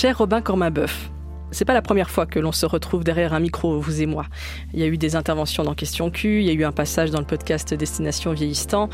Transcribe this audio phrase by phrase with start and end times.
[0.00, 1.10] Cher Robin Cormabeuf,
[1.50, 4.26] c'est pas la première fois que l'on se retrouve derrière un micro, vous et moi.
[4.72, 7.10] Il y a eu des interventions dans Question Q, il y a eu un passage
[7.10, 8.90] dans le podcast Destination Vieillissant,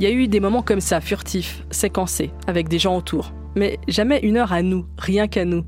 [0.00, 3.32] il y a eu des moments comme ça, furtifs, séquencés, avec des gens autour.
[3.54, 5.64] Mais jamais une heure à nous, rien qu'à nous.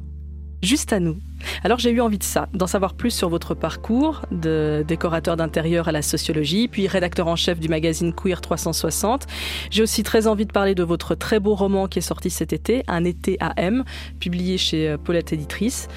[0.61, 1.21] Juste à nous.
[1.65, 5.89] Alors j'ai eu envie de ça, d'en savoir plus sur votre parcours, de décorateur d'intérieur
[5.89, 9.27] à la sociologie, puis rédacteur en chef du magazine Queer 360.
[9.71, 12.53] J'ai aussi très envie de parler de votre très beau roman qui est sorti cet
[12.53, 13.85] été, Un été à M,
[14.19, 15.89] publié chez Paulette Éditrice.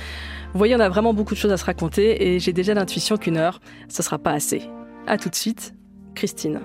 [0.54, 3.18] Vous voyez, on a vraiment beaucoup de choses à se raconter et j'ai déjà l'intuition
[3.18, 4.62] qu'une heure, ce sera pas assez.
[5.07, 5.73] À tout de suite,
[6.13, 6.62] Christine.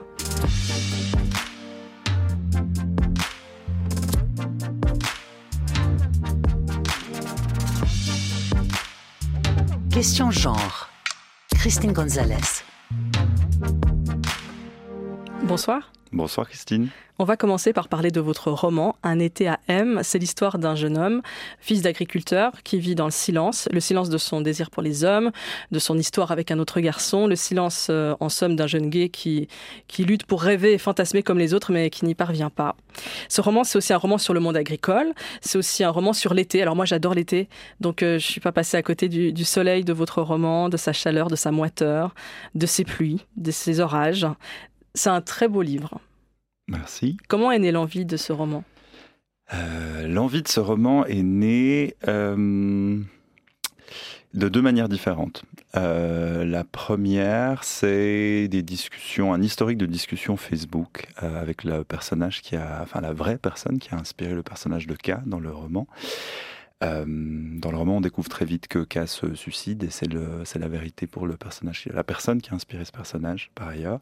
[9.98, 10.88] Question genre.
[11.56, 12.62] Christine Gonzalez.
[15.48, 15.90] Bonsoir.
[16.12, 16.88] Bonsoir Christine.
[17.18, 20.00] On va commencer par parler de votre roman Un été à M.
[20.02, 21.22] C'est l'histoire d'un jeune homme,
[21.58, 25.32] fils d'agriculteur, qui vit dans le silence, le silence de son désir pour les hommes,
[25.72, 29.08] de son histoire avec un autre garçon, le silence euh, en somme d'un jeune gay
[29.08, 29.48] qui,
[29.88, 32.76] qui lutte pour rêver et fantasmer comme les autres mais qui n'y parvient pas.
[33.28, 36.34] Ce roman, c'est aussi un roman sur le monde agricole, c'est aussi un roman sur
[36.34, 36.60] l'été.
[36.60, 37.48] Alors moi j'adore l'été,
[37.80, 40.76] donc euh, je suis pas passée à côté du, du soleil de votre roman, de
[40.76, 42.14] sa chaleur, de sa moiteur,
[42.54, 44.26] de ses pluies, de ses orages.
[44.98, 46.00] C'est un très beau livre.
[46.66, 47.18] Merci.
[47.28, 48.64] Comment est née l'envie de ce roman?
[49.54, 52.98] Euh, L'envie de ce roman est née euh,
[54.34, 55.44] de deux manières différentes.
[55.76, 62.56] Euh, la première, c'est des discussions, un historique de discussions Facebook avec le personnage qui
[62.56, 65.86] a, enfin la vraie personne qui a inspiré le personnage de K dans le roman.
[66.80, 71.06] Dans le roman, on découvre très vite que K se suicide et c'est la vérité
[71.06, 74.00] pour le personnage, la personne qui a inspiré ce personnage par ailleurs.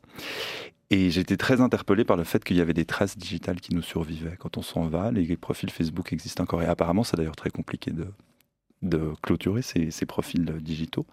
[0.91, 3.83] Et j'étais très interpellé par le fait qu'il y avait des traces digitales qui nous
[3.83, 4.37] survivaient.
[4.39, 6.63] Quand on s'en va, les profils Facebook existent encore.
[6.63, 11.07] Et apparemment, c'est d'ailleurs très compliqué de, clôturer ces, profils digitaux.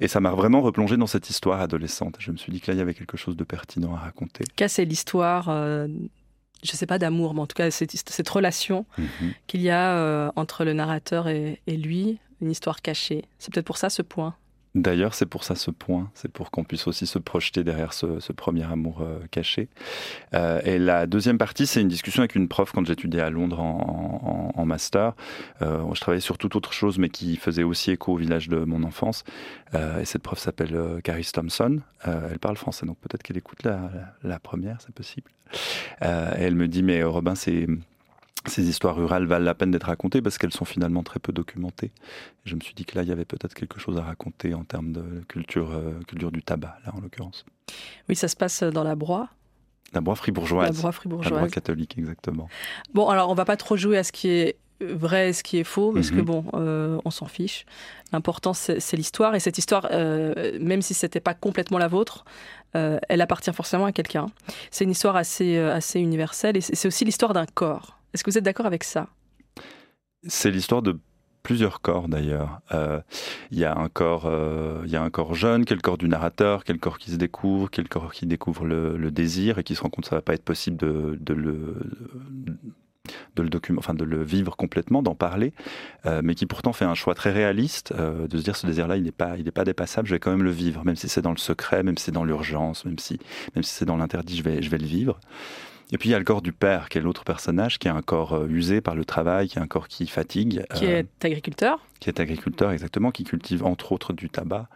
[0.00, 2.16] Et ça m'a vraiment replongé dans cette histoire adolescente.
[2.20, 4.44] Je me suis dit que là, il y avait quelque chose de pertinent à raconter.
[4.54, 5.88] Casser l'histoire, euh,
[6.62, 9.32] je ne sais pas d'amour, mais en tout cas, cette, cette relation mm -hmm.
[9.46, 13.24] qu'il y a euh, entre le narrateur et, et lui, une histoire cachée.
[13.38, 14.34] C'est peut-être pour ça ce point.
[14.78, 18.32] D'ailleurs, c'est pour ça ce point, c'est pour qu'on puisse aussi se projeter derrière ce,
[18.32, 19.68] premier amour euh, caché.
[20.34, 23.60] Euh, et la deuxième partie, c'est une discussion avec une prof quand j'étudiais à Londres
[23.60, 25.14] en, master.
[25.62, 28.58] Euh, je travaillais sur toute autre chose, mais qui faisait aussi écho au village de
[28.58, 29.24] mon enfance.
[29.74, 31.80] Euh, et cette prof s'appelle Caris Thompson.
[32.04, 33.90] Elle parle français, donc peut-être qu'elle écoute la,
[34.22, 35.30] la, première, c'est possible.
[36.02, 36.06] et
[36.38, 37.66] elle me dit, mais Robin, c'est
[38.46, 41.90] ces histoires rurales valent la peine d'être racontées parce qu'elles sont finalement très peu documentées.
[42.44, 44.64] je me suis dit que là, il y avait peut-être quelque chose à raconter en
[44.64, 47.44] termes de culture, euh, culture du tabac, là en l'occurrence.
[48.08, 49.28] Oui, ça se passe dans la broie.
[49.92, 50.74] La broie fribourgeoise.
[50.74, 51.42] La broie fribourgeoise.
[51.42, 52.48] La catholique, exactement.
[52.94, 55.58] Bon, alors on va pas trop jouer à ce qui est vrai et ce qui
[55.58, 56.16] est faux, parce mm -hmm.
[56.18, 57.66] que bon, euh, on s'en fiche.
[58.12, 59.34] L'important, c'est l'histoire.
[59.34, 62.24] Et cette histoire, euh, même si c'était pas complètement la vôtre,
[62.76, 64.26] euh, elle appartient forcément à quelqu'un.
[64.70, 67.97] C'est une histoire assez, assez universelle et c'est aussi l'histoire d'un corps.
[68.12, 69.08] Est-ce que vous êtes d'accord avec ça?
[70.26, 70.98] C'est l'histoire de
[71.42, 72.60] plusieurs corps d'ailleurs.
[72.72, 73.00] Euh,
[73.50, 76.64] il y a un corps, euh, y a un corps jeune, quel corps du narrateur,
[76.64, 79.88] quel corps qui se découvre, quel corps qui découvre le, désir et qui se rend
[79.88, 81.74] compte que ça va pas être possible de, de le
[83.36, 85.52] de le document, enfin de le vivre complètement, d'en parler,
[86.06, 88.96] euh, mais qui pourtant fait un choix très réaliste euh, de se dire ce désir-là,
[88.96, 91.08] il n'est pas, il n'est pas dépassable, je vais quand même le vivre, même si
[91.08, 93.18] c'est dans le secret, même si c'est dans l'urgence, même si,
[93.54, 95.18] même si c'est dans l'interdit, je vais, je vais le vivre.
[95.90, 97.94] Et puis il y a le corps du père, qui est l'autre personnage, qui a
[97.94, 100.64] un corps euh, usé par le travail, qui a un corps qui fatigue.
[100.74, 104.68] Qui euh, est agriculteur Qui est agriculteur, exactement, qui cultive entre autres du tabac.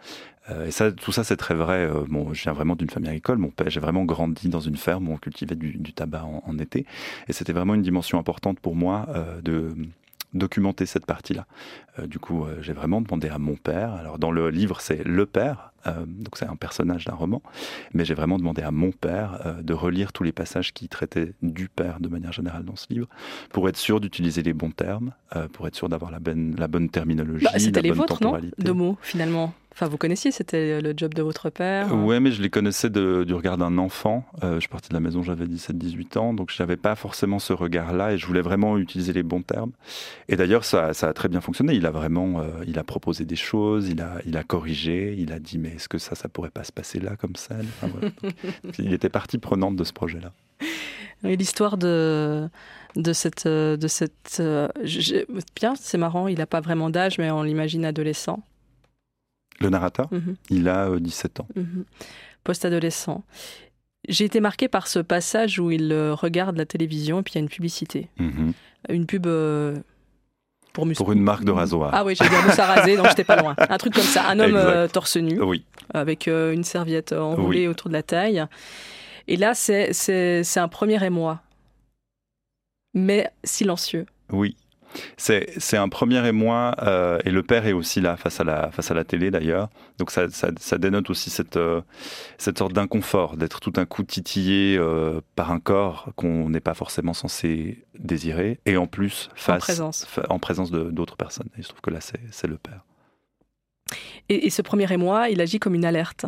[0.50, 1.86] Euh, et ça, tout ça, c'est très vrai.
[1.86, 3.38] Euh, bon, je viens vraiment d'une famille agricole.
[3.38, 6.42] Mon père, j'ai vraiment grandi dans une ferme où on cultivait du, du tabac en,
[6.46, 6.86] en, été.
[7.28, 9.74] Et c'était vraiment une dimension importante pour moi euh, de
[10.34, 11.46] documenter cette partie-là.
[11.98, 13.92] Euh, du coup, euh, j'ai vraiment demandé à mon père.
[13.94, 17.42] Alors, dans le livre, c'est le père, euh, donc c'est un personnage d'un roman,
[17.92, 21.68] mais j'ai vraiment demandé à mon père de relire tous les passages qui traitaient du
[21.68, 23.08] père de manière générale dans ce livre,
[23.50, 25.12] pour être sûr d'utiliser les bons termes,
[25.52, 27.44] pour être sûr d'avoir la, bonne, la bonne terminologie.
[27.44, 28.38] Bah, c'était les vôtres, non?
[28.58, 31.96] De mots, finalement Enfin, vous connaissiez, c'était le job de votre père euh...
[31.96, 34.24] Ouais, mais je les connaissais de, du regard d'un enfant.
[34.42, 37.38] Euh, je suis parti de la maison, j'avais 17-18 ans, donc je n'avais pas forcément
[37.38, 39.72] ce regard-là et je voulais vraiment utiliser les bons termes.
[40.28, 41.74] Et d'ailleurs, ça, ça, a très bien fonctionné.
[41.74, 45.32] Il a vraiment, euh, il a proposé des choses, il a, il a corrigé, il
[45.32, 47.54] a dit mais est-ce que ça, ça pourrait pas se passer là comme ça?
[47.58, 48.12] Enfin, voilà.
[48.62, 50.32] donc, Il était partie prenante de ce projet-là.
[51.24, 52.48] Et l'histoire de
[52.96, 54.68] de cette de cette euh,
[55.56, 58.42] bien c'est marrant il n'a pas vraiment d'âge mais on l'imagine adolescent
[59.62, 60.34] le narrateur, mm -hmm.
[60.50, 61.48] il a euh, 17 ans.
[61.56, 61.84] Mm -hmm.
[62.44, 63.22] Post-adolescent.
[64.08, 67.36] J'ai été marqué par ce passage où il euh, regarde la télévision et puis il
[67.38, 68.00] y a une publicité.
[68.18, 68.52] Mm -hmm.
[68.96, 69.26] Une pub.
[69.26, 69.78] Euh...
[70.74, 71.90] pour, pour une marque de rasoir.
[71.92, 73.54] Ah oui, j'ai un mousse à raser, donc j'étais pas loin.
[73.74, 75.60] Un truc comme ça, un homme euh, torse nu, Oui,
[76.02, 77.72] avec euh, une serviette enroulée Oui.
[77.72, 78.40] autour de la taille.
[79.32, 81.34] Et là, c'est un premier émoi,
[82.94, 84.06] mais silencieux.
[84.32, 84.56] oui.
[85.16, 88.70] C'est c'est un premier émoi, euh, et le père est aussi là, face à la,
[88.70, 89.68] face à la télé d'ailleurs.
[89.98, 91.80] Donc ça, ça, ça dénote aussi cette, euh,
[92.38, 96.74] cette sorte d'inconfort, d'être tout d'un coup titillé euh, par un corps qu'on n'est pas
[96.74, 100.06] forcément censé désirer, et en plus face, présence.
[100.28, 101.48] en présence de- d'autres personnes.
[101.58, 102.84] Et je trouve que là, c'est c'est le père.
[104.28, 106.26] Et, et ce premier émoi, il agit comme une alerte.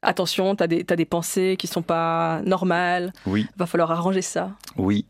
[0.00, 3.46] Attention, des, t'as des pensées qui sont pas normales, Oui.
[3.56, 4.52] va falloir arranger ça.
[4.76, 5.06] Oui,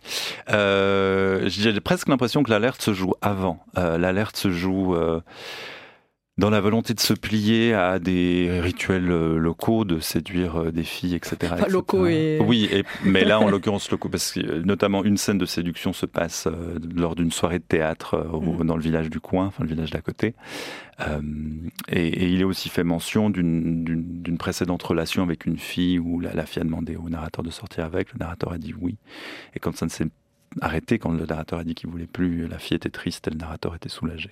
[0.51, 3.63] Euh, j'ai presque l'impression que l'alerte se joue avant.
[3.77, 5.21] Euh, l'alerte se joue euh,
[6.39, 10.85] dans la volonté de se plier à des rituels euh, locaux, de séduire euh, des
[10.85, 11.37] filles, etc.
[11.57, 11.67] Etc.
[11.71, 15.39] locaux et- Oui, et- mais là, en l'occurrence, locaux, parce que euh, notamment une scène
[15.39, 18.67] de séduction se passe euh, lors d'une soirée de théâtre euh, Mhm.
[18.67, 20.35] dans le village du coin, enfin le village d'à côté.
[21.01, 21.21] Euh,
[21.89, 26.33] et, et il est aussi fait mention d'une précédente relation avec une fille où la,
[26.35, 28.97] la fille a demandé au narrateur de sortir avec, le narrateur a dit oui.
[29.55, 30.07] Et quand ça ne s'est
[30.61, 33.37] arrêté, quand le narrateur a dit qu'il voulait plus, la fille était triste et le
[33.37, 34.31] narrateur était soulagé.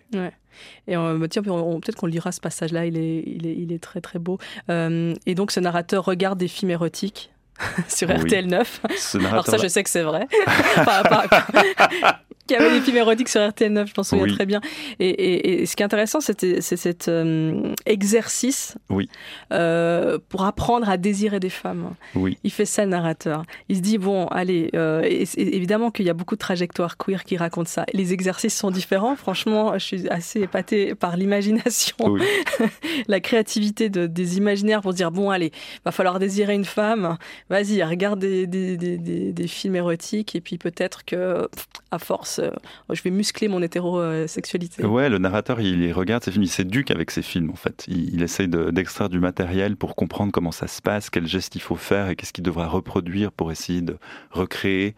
[0.89, 3.83] Et on, bah, tiens, peut-être qu'on lira ce passage-là, il est, il, est, il est
[3.83, 4.39] très très beau.
[4.71, 7.31] Euh, et donc ce narrateur regarde des films érotiques
[7.89, 8.17] sur Oui.
[8.17, 8.81] RTL 9.
[8.97, 10.27] Ce Alors ça, je sais que c'est vrai.
[10.79, 11.29] Enfin, pas-
[12.01, 14.35] pas- Qu'il y avait des films érotiques sur RTL 9, je m'en souviens Oui.
[14.35, 14.61] très bien.
[15.01, 19.09] Et, et- et ce qui est intéressant, c'est cet euh, exercice Oui.
[19.53, 21.95] euh, pour apprendre à désirer des femmes.
[22.15, 23.45] Oui, Il fait ça, le narrateur.
[23.69, 27.25] Il se dit, bon, allez, euh, et évidemment qu'il y a beaucoup de trajectoires queer
[27.25, 27.85] qui racontent ça.
[27.93, 29.17] Les exercices sont différents.
[29.17, 31.97] Franchement, je suis assez épatée par l'imagination,
[33.09, 35.53] la créativité de- des imaginaires pour se dire, bon, allez,
[35.85, 37.17] va falloir désirer une femme.
[37.51, 41.49] Vas-y, regarde des, des- des- des- des films érotiques et puis peut-être que,
[41.91, 42.51] à force, euh,
[42.93, 44.85] je vais muscler mon hétérosexualité.
[44.85, 47.85] Ouais, le narrateur, il regarde ces films, il s'éduque avec ces films en fait.
[47.89, 51.55] Il, il essaye de- d'extraire du matériel pour comprendre comment ça se passe, quels gestes
[51.57, 53.97] il faut faire et qu'est-ce qu'il devra reproduire pour essayer de
[54.31, 54.95] recréer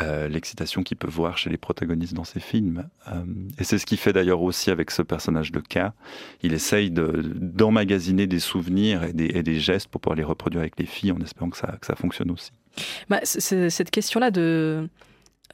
[0.00, 2.88] euh, l'excitation qu'il peut voir chez les protagonistes dans ces films.
[3.08, 3.24] Euh,
[3.58, 5.90] et c'est ce qu'il fait d'ailleurs aussi avec ce personnage de K.
[6.42, 10.60] Il essaye de- d'emmagasiner des souvenirs et des, et des gestes pour pouvoir les reproduire
[10.60, 12.50] avec les filles en espérant que ça, que ça fonctionne aussi.
[13.08, 14.88] Bah, cette question-là de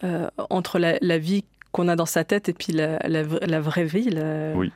[0.02, 3.61] euh, entre la, la vie qu'on a dans sa tête et puis la, la la
[3.61, 4.73] vraie vie, la, Oui.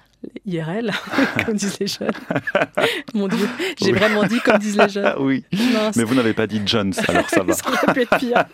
[0.46, 0.90] IRL,
[1.46, 2.10] comme disent les jeunes.
[3.14, 3.46] Mon Dieu,
[3.80, 3.98] j'ai Oui.
[3.98, 5.14] vraiment dit comme disent les jeunes.
[5.20, 5.96] Oui, Mince.
[5.96, 7.52] mais vous n'avez pas dit Jones, alors ça va.
[7.52, 8.44] Ça aurait pu être pire.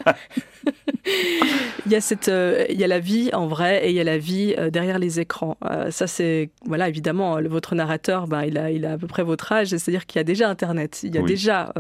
[1.87, 4.01] il y a cette, euh, il y a la vie en vrai et il y
[4.01, 5.57] a la vie euh, derrière les écrans.
[5.65, 9.07] Euh, ça c'est, voilà, évidemment, le- votre narrateur, ben, il a, il a à peu
[9.07, 11.27] près votre âge, c'est-à-dire qu'il y a déjà Internet, il y a Oui.
[11.29, 11.73] déjà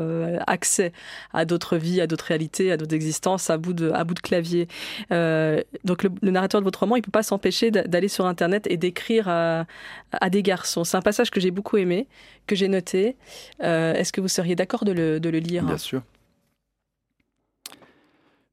[0.46, 0.92] accès
[1.32, 4.20] à d'autres vies, à d'autres réalités, à d'autres existences, à bout de, à bout de
[4.20, 4.68] clavier.
[5.10, 8.66] Donc le, le narrateur de votre roman, il peut pas s'empêcher d'a- d'aller sur Internet
[8.70, 9.28] et d'écrire
[10.12, 10.84] à, des garçons.
[10.84, 12.08] C'est un passage que j'ai beaucoup aimé,
[12.46, 13.16] que j'ai noté.
[13.62, 15.64] Euh, Est-ce que vous seriez d'accord de le, de le lire?
[15.64, 16.02] Bien sûr.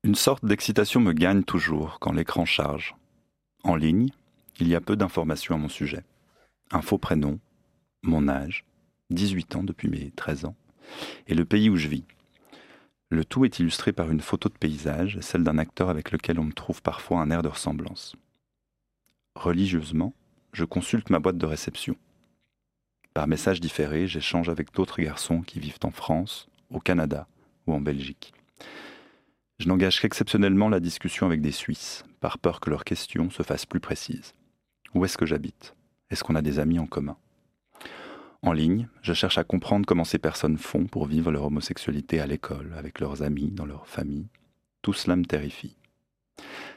[0.04, 2.96] Une sorte d'excitation me gagne toujours quand l'écran charge.
[3.64, 4.10] En ligne,
[4.60, 6.04] il y a peu d'informations à mon sujet.
[6.72, 7.40] Un faux prénom,
[8.02, 8.66] mon âge,
[9.12, 10.56] 18 ans depuis mes 13 ans,
[11.28, 12.04] et le pays où je vis.
[13.10, 16.46] Le tout est illustré par une photo de paysage, celle d'un acteur avec lequel on
[16.46, 18.16] me trouve parfois un air de ressemblance.
[19.36, 20.14] Religieusement,
[20.54, 21.96] je consulte ma boîte de réception.
[23.14, 27.28] Par message différé, j'échange avec d'autres garçons qui vivent en France, au Canada
[27.68, 28.34] ou en Belgique.
[29.60, 33.66] Je n'engage qu'exceptionnellement la discussion avec des Suisses, par peur que leurs questions se fassent
[33.66, 34.34] plus précises.
[34.94, 35.76] Où est-ce que j'habite?
[36.10, 37.18] Est-ce qu'on a des amis en commun?
[38.42, 42.26] En ligne, je cherche à comprendre comment ces personnes font pour vivre leur homosexualité à
[42.26, 44.28] l'école, avec leurs amis, dans leur famille.
[44.82, 45.78] Tout cela me terrifie.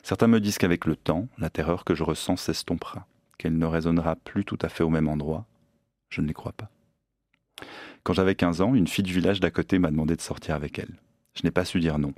[0.03, 3.07] Certains me disent qu'avec le temps, la terreur que je ressens s'estompera,
[3.39, 5.47] qu'elle ne résonnera plus tout à fait au même endroit.
[6.11, 6.71] Je ne les crois pas.
[8.03, 10.79] Quand j'avais 15 ans, une fille du village d'à côté m'a demandé de sortir avec
[10.79, 11.01] elle.
[11.35, 12.13] Je n'ai pas su dire non.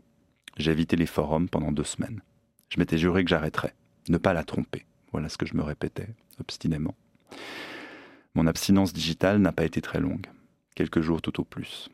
[0.56, 2.22] J'ai évité les forums pendant deux semaines.
[2.68, 3.74] Je m'étais juré que j'arrêterais,
[4.08, 4.84] ne pas la tromper.
[5.12, 6.08] Voilà ce que je me répétais,
[6.40, 6.94] obstinément.
[8.34, 10.26] Mon abstinence digitale n'a pas été très longue,
[10.74, 11.88] quelques jours tout au plus.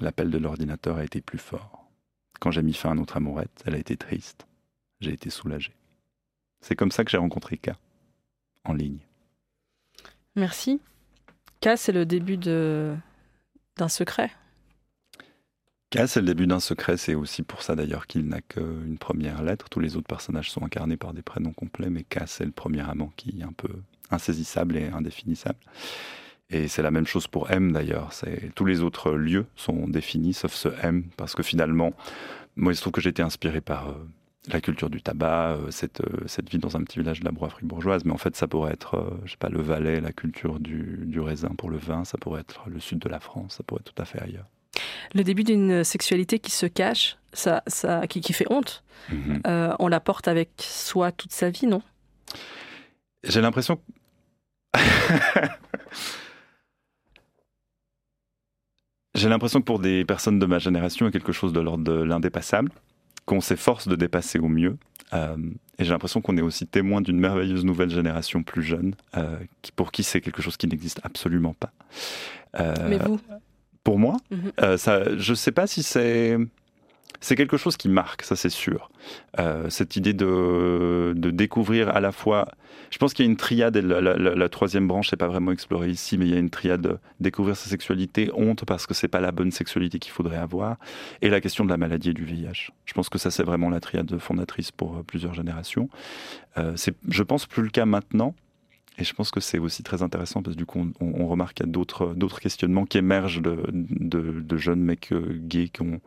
[0.00, 1.90] L'appel de l'ordinateur a été plus fort.
[2.38, 4.46] Quand j'ai mis fin à notre amourette, elle a été triste.
[5.00, 5.74] J'ai été soulagé.
[6.60, 7.70] C'est comme ça que j'ai rencontré K,
[8.64, 8.98] en ligne.
[10.36, 10.80] Merci.
[11.60, 12.94] K, c'est le début de
[13.76, 14.30] d'un secret?
[15.90, 19.42] K, c'est le début d'un secret, c'est aussi pour ça d'ailleurs qu'il n'a qu'une première
[19.42, 19.68] lettre.
[19.68, 22.88] Tous les autres personnages sont incarnés par des prénoms complets, mais K, c'est le premier
[22.88, 23.70] amant qui est un peu
[24.10, 25.58] insaisissable et indéfinissable.
[26.50, 28.12] Et c'est la même chose pour M d'ailleurs.
[28.12, 31.92] C'est tous les autres lieux sont définis sauf ce M parce que finalement,
[32.56, 33.94] moi il se trouve que j'ai été inspiré par euh,
[34.48, 38.04] la culture du tabac, cette, cette vie dans un petit village de la broie bourgeoise.
[38.04, 41.20] Mais en fait, ça pourrait être, je sais pas, le Valais, la culture du, du
[41.20, 43.92] raisin pour le vin, ça pourrait être le sud de la France, ça pourrait être
[43.94, 44.46] tout à fait ailleurs.
[45.14, 49.40] Le début d'une sexualité qui se cache, ça, ça, qui, qui fait honte, Mhm.
[49.46, 51.82] euh, on la porte avec soi toute sa vie, non?
[53.24, 53.80] J'ai l'impression.
[59.14, 61.60] J'ai l'impression que pour des personnes de ma génération, il y a quelque chose de
[61.60, 62.70] l'ordre de l'indépassable,
[63.30, 64.76] qu'on s'efforce de dépasser au mieux.
[65.12, 65.36] Euh,
[65.78, 69.70] et j'ai l'impression qu'on est aussi témoin d'une merveilleuse nouvelle génération plus jeune, euh, qui,
[69.70, 71.70] pour qui c'est quelque chose qui n'existe absolument pas.
[72.58, 73.20] Euh, Mais vous
[73.84, 74.76] Pour moi, Mhm.
[74.76, 76.36] ça, je ne sais pas si c'est.
[77.20, 78.90] C'est quelque chose qui marque, ça c'est sûr.
[79.38, 82.48] Euh, cette idée de, de découvrir à la fois.
[82.90, 85.90] Je pense qu'il y a une triade, et la, troisième branche n'est pas vraiment explorée
[85.90, 89.08] ici, mais il y a une triade de découvrir sa sexualité, honte parce que c'est
[89.08, 90.76] pas la bonne sexualité qu'il faudrait avoir,
[91.22, 92.70] et la question de la maladie et du VIH.
[92.86, 95.88] Je pense que ça c'est vraiment la triade fondatrice pour euh, plusieurs générations.
[96.58, 98.34] Euh, c'est, je pense, plus le cas maintenant.
[98.98, 101.66] Et je pense que c'est aussi très intéressant parce que du coup, on, remarque qu'il
[101.66, 106.00] y a d'autres, questionnements qui émergent de, de- jeunes mecs euh, gays qui ont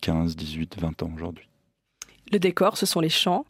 [0.00, 1.48] 15, 18, 20 ans aujourd'hui.
[2.32, 3.44] Le décor, ce sont les champs.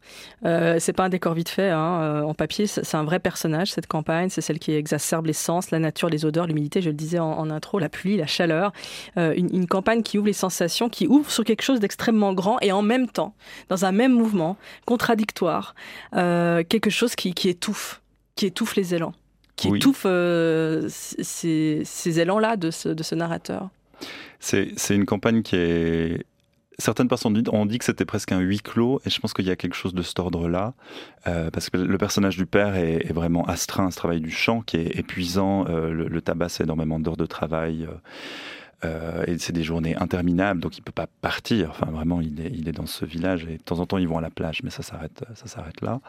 [0.45, 2.67] Euh, c'est pas un décor vite fait hein, euh, en papier.
[2.67, 3.71] C'est un vrai personnage.
[3.71, 6.83] Cette campagne, c'est celle qui exacerbe les sens, la nature, les odeurs, l'humidité.
[6.83, 8.73] Je le disais en, intro, la pluie, la chaleur.
[9.19, 12.73] Euh, une, campagne qui ouvre les sensations, qui ouvre sur quelque chose d'extrêmement grand et
[12.73, 13.35] en même temps,
[13.69, 15.75] dans un même mouvement contradictoire,
[16.13, 18.02] quelque chose qui, qui étouffe,
[18.35, 19.13] qui étouffe les élans,
[19.57, 19.79] qui Oui.
[19.79, 23.69] étouffe euh, ces, ces élans-là de ce, de ce narrateur.
[24.41, 26.25] C'est, une campagne qui est.
[26.79, 29.51] Certaines personnes ont dit, que c'était presque un huis clos, et je pense qu'il y
[29.51, 30.73] a quelque chose de cet ordre-là,
[31.29, 34.31] euh, parce que le personnage du père est, est vraiment astreint à ce travail du
[34.31, 35.67] champ qui est épuisant.
[35.69, 37.87] euh, le, le tabac, c'est énormément d'heures de travail.
[38.85, 41.71] euh, et c'est des journées interminables, donc il peut pas partir.
[41.71, 44.09] Enfin, vraiment, il est, il est dans ce village et de temps en temps, ils
[44.09, 46.01] vont à la plage, mais ça s'arrête, ça s'arrête là.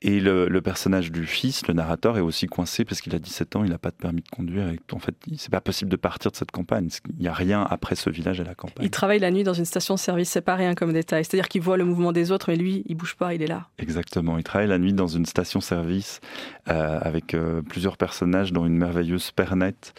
[0.00, 3.56] Et le, le personnage du fils, le narrateur, est aussi coincé parce qu'il a 17
[3.56, 4.68] ans, il n'a pas de permis de conduire.
[4.68, 6.88] Et en fait, c'est pas possible de partir de cette campagne.
[7.10, 8.84] Il n'y a rien après ce village et la campagne.
[8.86, 11.24] Il travaille la nuit dans une station-service, c'est pas rien comme détail.
[11.24, 13.66] C'est-à-dire qu'il voit le mouvement des autres, mais lui, il bouge pas, il est là.
[13.78, 14.38] Exactement.
[14.38, 16.20] Il travaille la nuit dans une station-service
[16.68, 19.94] euh, avec euh, plusieurs personnages, dont une merveilleuse pernette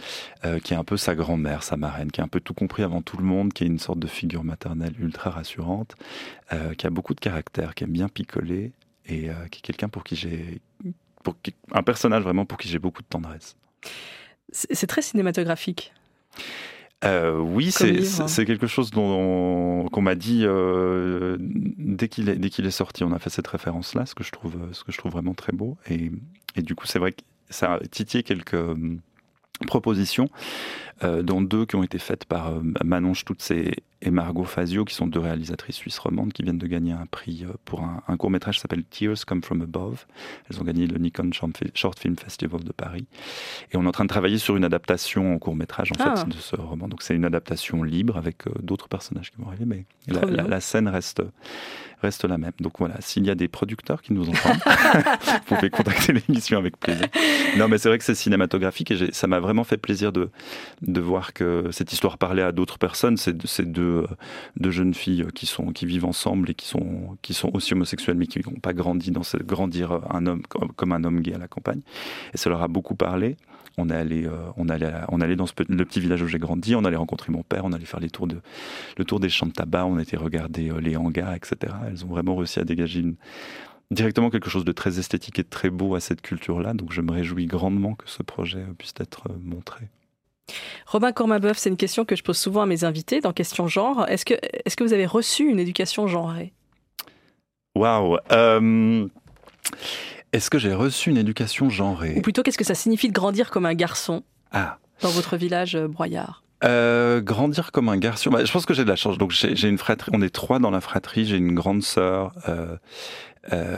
[0.46, 2.84] euh, qui est un peu sa grand-mère, sa marraine, qui a un peu tout compris
[2.84, 5.96] avant tout le monde, qui est une sorte de figure maternelle ultra rassurante,
[6.78, 8.72] qui a beaucoup de caractère, qui aime bien picoler
[9.10, 10.62] et euh, qui est quelqu'un pour qui j'ai.
[11.74, 13.56] Un personnage vraiment pour qui j'ai beaucoup de tendresse.
[14.52, 15.94] C'est très cinématographique.
[17.06, 19.10] Euh, oui, c'est quelque chose dont
[19.86, 23.04] on- qu'on m'a dit euh, dès qu'il est dès qu'il est sorti.
[23.04, 25.34] On a fait cette référence là, ce que je trouve ce que je trouve vraiment
[25.34, 25.78] très beau.
[25.90, 26.12] Et,
[26.56, 28.56] et du coup, c'est vrai que ça a titillé quelques
[29.68, 30.30] propositions,
[31.04, 34.86] euh, dont deux qui ont été faites par euh, Manon Stutz et, et Margot Fazio,
[34.86, 38.02] qui sont deux réalisatrices suisses romandes qui viennent de gagner un prix euh, pour un,
[38.08, 40.06] un court métrage qui s'appelle Tears Come From Above.
[40.50, 43.06] Elles ont gagné le Nikon Short Fi- Short Film Festival de Paris.
[43.72, 46.16] Et on est en train de travailler sur une adaptation en court métrage en Ah.
[46.18, 46.88] fait de ce roman.
[46.88, 50.88] Donc c'est une adaptation libre avec euh, d'autres personnages qui vont arriver, mais la scène
[50.88, 51.22] reste
[52.02, 52.52] reste la même.
[52.60, 54.60] Donc voilà, s'il y a des producteurs qui nous entendent,
[55.48, 57.08] vous pouvez contacter l'émission avec plaisir.
[57.58, 60.30] Non, mais c'est vrai que c'est cinématographique et ça m'a vraiment fait plaisir de
[60.82, 63.18] de voir que cette histoire parlait à d'autres personnes.
[63.18, 64.06] Ces deux
[64.58, 68.18] deux jeunes filles qui sont qui vivent ensemble et qui sont qui sont aussi homosexuelles
[68.18, 70.42] mais qui n'ont pas grandi dans grandir un homme
[70.76, 71.82] comme, un homme gay à la campagne.
[72.34, 73.38] Et ça leur a beaucoup parlé.
[73.78, 76.76] On est allé, euh, on est on est dans le petit village où j'ai grandi.
[76.76, 77.64] On allait rencontrer mon père.
[77.64, 78.42] On allait faire les tours de,
[78.98, 79.86] le tour des champs de tabac.
[79.86, 81.74] On était regarder euh, les hangars, etc.
[81.90, 83.16] Elles ont vraiment réussi à dégager une-
[83.92, 86.74] directement quelque chose de très esthétique et de très beau à cette culture-là.
[86.74, 89.88] Donc je me réjouis grandement que ce projet puisse être euh, montré.
[90.88, 94.08] Robin Cormabeuf, c'est une question que je pose souvent à mes invités dans Question Genre.
[94.08, 96.54] Est-ce que, est que vous avez reçu une éducation genrée?
[97.76, 98.18] Waouh.
[98.32, 99.08] Euh,
[100.34, 103.52] Est-ce que j'ai reçu une éducation Ou genrée plutôt, qu'est-ce que ça signifie de grandir
[103.52, 104.78] comme un garçon Ah.
[105.02, 106.44] dans votre village euh, broyard?
[106.64, 108.30] Euh, grandir comme un garçon.
[108.30, 109.18] Bah, je pense que j'ai de la chance.
[109.18, 110.12] Donc j'ai une fratrie.
[110.14, 111.26] On est trois dans la fratrie.
[111.26, 112.76] J'ai une grande sœur euh,
[113.54, 113.78] euh,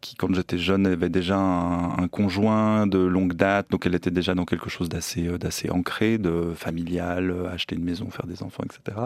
[0.00, 3.70] qui, quand j'étais jeune, avait déjà un, un conjoint de longue date.
[3.70, 7.76] Donc elle était déjà dans quelque chose d'assez euh, d'assez ancré, de familial, euh, acheter
[7.76, 8.96] une maison, faire des enfants, etc.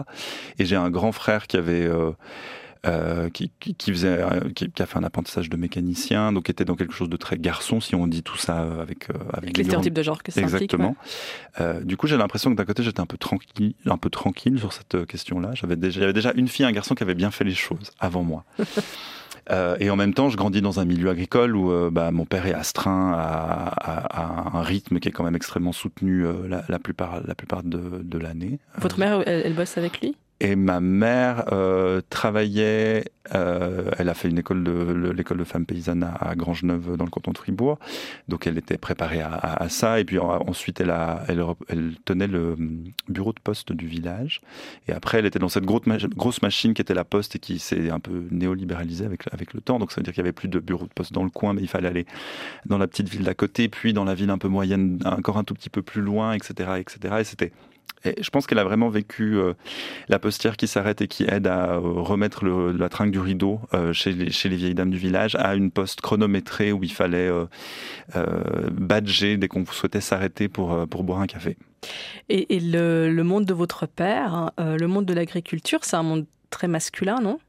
[0.57, 1.89] Et j'ai un grand frère qui avait
[2.87, 6.49] euh, qui, qui, qui faisait, euh, qui, qui a fait un apprentissage de mécanicien, donc
[6.49, 9.13] était dans quelque chose de très garçon, si on dit tout ça euh, avec euh,
[9.33, 10.95] Avec des les stéréotypes de genre que ça implique, Exactement.
[11.59, 14.57] Euh, du coup, j'ai l'impression que d'un côté, j'étais un peu tranquille, un peu tranquille
[14.59, 15.51] sur cette question-là.
[15.53, 18.43] J'avais déjà, déjà une fille, un garçon qui avait bien fait les choses avant moi.
[19.49, 22.25] Euh, et en même temps, je grandis dans un milieu agricole où euh, bah, mon
[22.25, 26.47] père est astreint à, à- à un rythme qui est quand même extrêmement soutenu euh,
[26.47, 28.59] la, la plupart, la plupart de, de l'année.
[28.77, 30.15] Votre mère, elle, elle bosse avec lui?
[30.41, 33.05] Et ma mère euh, travaillait,
[33.35, 37.11] euh, elle a fait une école de l'école de femmes paysannes à, Grangeneuve dans le
[37.11, 37.77] canton de Fribourg,
[38.27, 39.99] donc elle était préparée à, à, à ça.
[39.99, 44.41] Et puis ensuite, elle, a, elle, elle, tenait le hum, bureau de poste du village.
[44.87, 45.83] Et après, elle était dans cette grosse,
[46.15, 49.61] grosse machine qui était la poste et qui s'est un peu néolibéralisée avec, avec le
[49.61, 49.77] temps.
[49.77, 51.53] Donc ça veut dire qu'il y avait plus de bureau de poste dans le coin,
[51.53, 52.07] mais il fallait aller
[52.65, 55.43] dans la petite ville d'à côté, puis dans la ville un peu moyenne, encore un
[55.43, 57.17] tout petit peu plus loin, etc., etc.
[57.19, 57.51] Et c'était
[58.03, 59.53] et je pense qu'elle a vraiment vécu euh,
[60.09, 63.59] la postière qui s'arrête et qui aide à euh, remettre le, la trinque du rideau
[63.73, 66.91] euh, chez, les, chez les vieilles dames du village à une poste chronométrée où il
[66.91, 67.29] fallait
[68.71, 71.57] badger dès qu'on souhaitait s'arrêter pour, pour boire un café.
[72.29, 76.03] Et, et le, le, monde de votre père, hein, le monde de l'agriculture, c'est un
[76.03, 77.39] monde très masculin, non?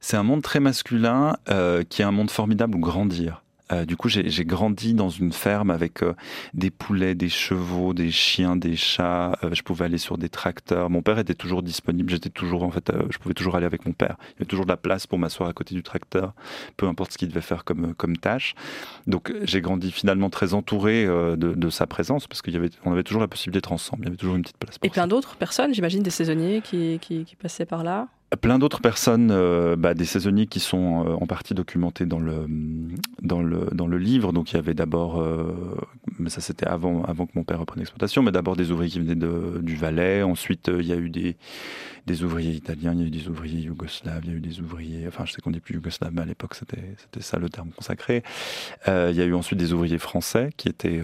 [0.00, 1.36] C'est un monde très masculin
[1.88, 3.41] qui est un monde formidable où grandir.
[3.72, 6.14] Euh, du coup, j'ai grandi dans une ferme avec euh,
[6.54, 9.38] des poulets, des chevaux, des chiens, des chats.
[9.42, 10.90] Euh, je pouvais aller sur des tracteurs.
[10.90, 12.10] Mon père était toujours disponible.
[12.10, 14.16] J'étais toujours, en fait, je pouvais toujours aller avec mon père.
[14.20, 16.34] Il y avait toujours de la place pour m'asseoir à côté du tracteur,
[16.76, 18.54] peu importe ce qu'il devait faire comme comme tâche.
[19.06, 23.02] Donc, j'ai grandi finalement très entouré de, de, sa présence parce y avait, on avait
[23.02, 24.02] toujours la possibilité d'être ensemble.
[24.02, 24.78] Il y avait toujours une petite place.
[24.82, 28.08] Et plein d'autres personnes, j'imagine, des saisonniers qui, qui, qui passaient par là?
[28.40, 32.46] Plein d'autres personnes, euh, bah, des saisonniers qui sont euh, en partie documentés dans le,
[33.20, 34.32] dans le, dans le livre.
[34.32, 35.52] Donc il y avait d'abord, euh,
[36.18, 39.00] mais ça c'était avant, avant que mon père reprenne l'exploitation, mais d'abord des ouvriers qui
[39.00, 40.22] venaient de, du Valais.
[40.22, 41.36] Ensuite il y a eu des,
[42.06, 44.60] des ouvriers italiens, il y a eu des ouvriers yougoslaves, il y a eu des
[44.60, 47.48] ouvriers, enfin je sais qu'on dit plus yougoslave, mais à l'époque c'était, c'était ça le
[47.48, 48.22] terme consacré.
[48.86, 51.02] il y a eu ensuite des ouvriers français qui étaient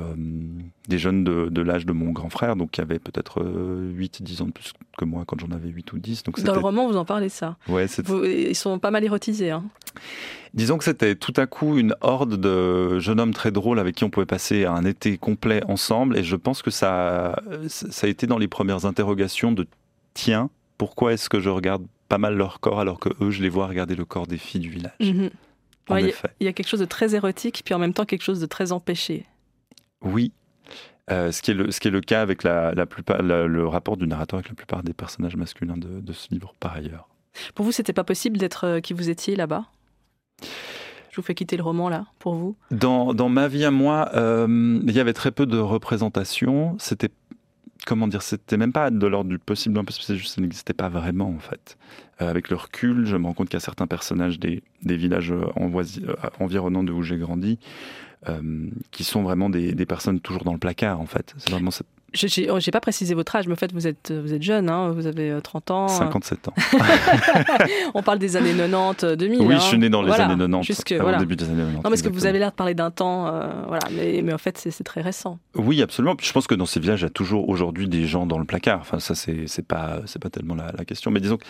[0.89, 4.47] des jeunes de, de l'âge de mon grand frère, donc qui avaient peut-être 8-10 ans
[4.47, 6.25] de plus que moi quand j'en avais 8 ou 10.
[6.25, 7.57] Donc dans le roman vous en parlez ça.
[7.69, 9.51] Ouais, Vous, ils sont pas mal érotisés.
[9.51, 9.65] Hein.
[10.55, 14.05] Disons que c'était tout à coup une horde de jeunes hommes très drôles avec qui
[14.05, 16.17] on pouvait passer un été complet ensemble.
[16.17, 19.67] Et je pense que ça, ça a été dans les premières interrogations de
[20.15, 23.49] tiens, pourquoi est-ce que je regarde pas mal leur corps alors que eux, je les
[23.49, 24.93] vois regarder le corps des filles du village.
[25.01, 25.31] Mm-hmm.
[25.91, 28.47] Il y, a quelque chose de très érotique, puis en même temps quelque chose de
[28.47, 29.25] très empêché.
[30.03, 30.33] Oui,
[31.11, 33.47] euh, ce, qui est le, ce qui est le cas avec la, la plupart, la,
[33.47, 36.75] le rapport du narrateur avec la plupart des personnages masculins de, de ce livre, par
[36.75, 37.09] ailleurs.
[37.55, 39.65] Pour vous, c'était pas possible d'être euh, qui vous étiez là-bas?
[41.11, 44.11] Je vous fais quitter le roman là, pour vous Dans, dans ma vie à moi,
[44.15, 46.77] euh, il y avait très peu de représentation.
[46.79, 47.11] C'était
[47.87, 50.75] comment dire, c'était même pas de l'ordre du possible ou impossible, c'est juste ça n'existait
[50.75, 51.79] pas vraiment en fait.
[52.21, 54.97] Euh, avec le recul, je me rends compte qu'il y a certains personnages des, des
[54.97, 55.47] villages euh,
[56.41, 57.59] environnants de où j'ai grandi
[58.29, 61.35] euh, qui sont vraiment des, des, personnes toujours dans le placard en fait.
[61.39, 61.87] C'est vraiment cette...
[62.15, 64.91] Je n'ai pas précisé votre âge, mais en fait, vous êtes, vous êtes jeune, hein,
[64.93, 65.89] vous avez 30 ans.
[65.89, 66.55] 57 ans.
[67.95, 69.41] On parle des années 90, 2000.
[69.43, 69.59] Oui, hein.
[69.59, 70.25] je suis né dans les voilà.
[70.25, 71.19] années 90, Jusque, voilà.
[71.19, 71.77] début des années 90.
[71.77, 74.39] Non, parce que vous avez l'air de parler d'un temps, euh, voilà, mais, mais, en
[74.39, 75.39] fait, c'est très récent.
[75.55, 76.17] Oui, absolument.
[76.21, 78.45] Je pense que dans ces villages, il y a toujours aujourd'hui des gens dans le
[78.47, 78.81] placard.
[78.81, 81.11] Enfin, ça, c'est pas, pas tellement la, la question.
[81.11, 81.45] Mais disons que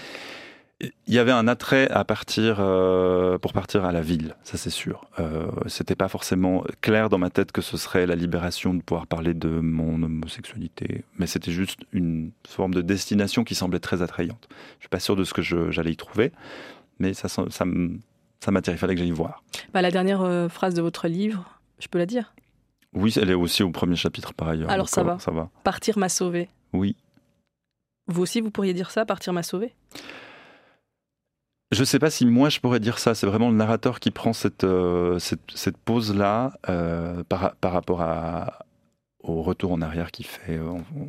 [0.81, 4.71] il y avait un attrait à partir euh, pour partir à la ville, ça c'est
[4.71, 5.07] sûr.
[5.19, 9.09] Euh, C'était pas forcément clair dans ma tête que ce serait la libération de pouvoir
[9.09, 14.49] parler de mon homosexualité, mais c'était juste une forme de destination qui semblait très attrayante.
[14.77, 16.31] Je suis pas sûr de ce que j'allais y trouver,
[17.01, 19.43] mais ça, ça, ça il fallait que j'aille voir.
[19.75, 22.35] Bah, la dernière euh, phrase de votre livre, je peux la dire?
[22.93, 24.71] Oui, elle est aussi au premier chapitre par ailleurs.
[24.71, 25.19] Alors ça, euh, va.
[25.19, 25.51] ça va.
[25.65, 26.49] Partir m'a sauvé.
[26.73, 26.95] Oui.
[28.07, 29.75] Vous aussi, vous pourriez dire ça, partir m'a sauvé?
[31.71, 33.15] Je ne sais pas si moi je pourrais dire ça.
[33.15, 38.03] C'est vraiment le narrateur qui prend cette, euh, cette, pause-là euh, par, par rapport
[39.21, 40.59] au retour en arrière qu'il fait.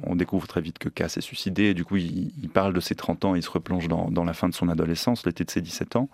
[0.05, 1.65] On, découvre très vite que K s'est suicidé.
[1.65, 3.35] Et du coup, il, parle de ses 30 ans.
[3.35, 6.09] Il se replonge dans, dans la fin de son adolescence, l'été de ses 17 ans.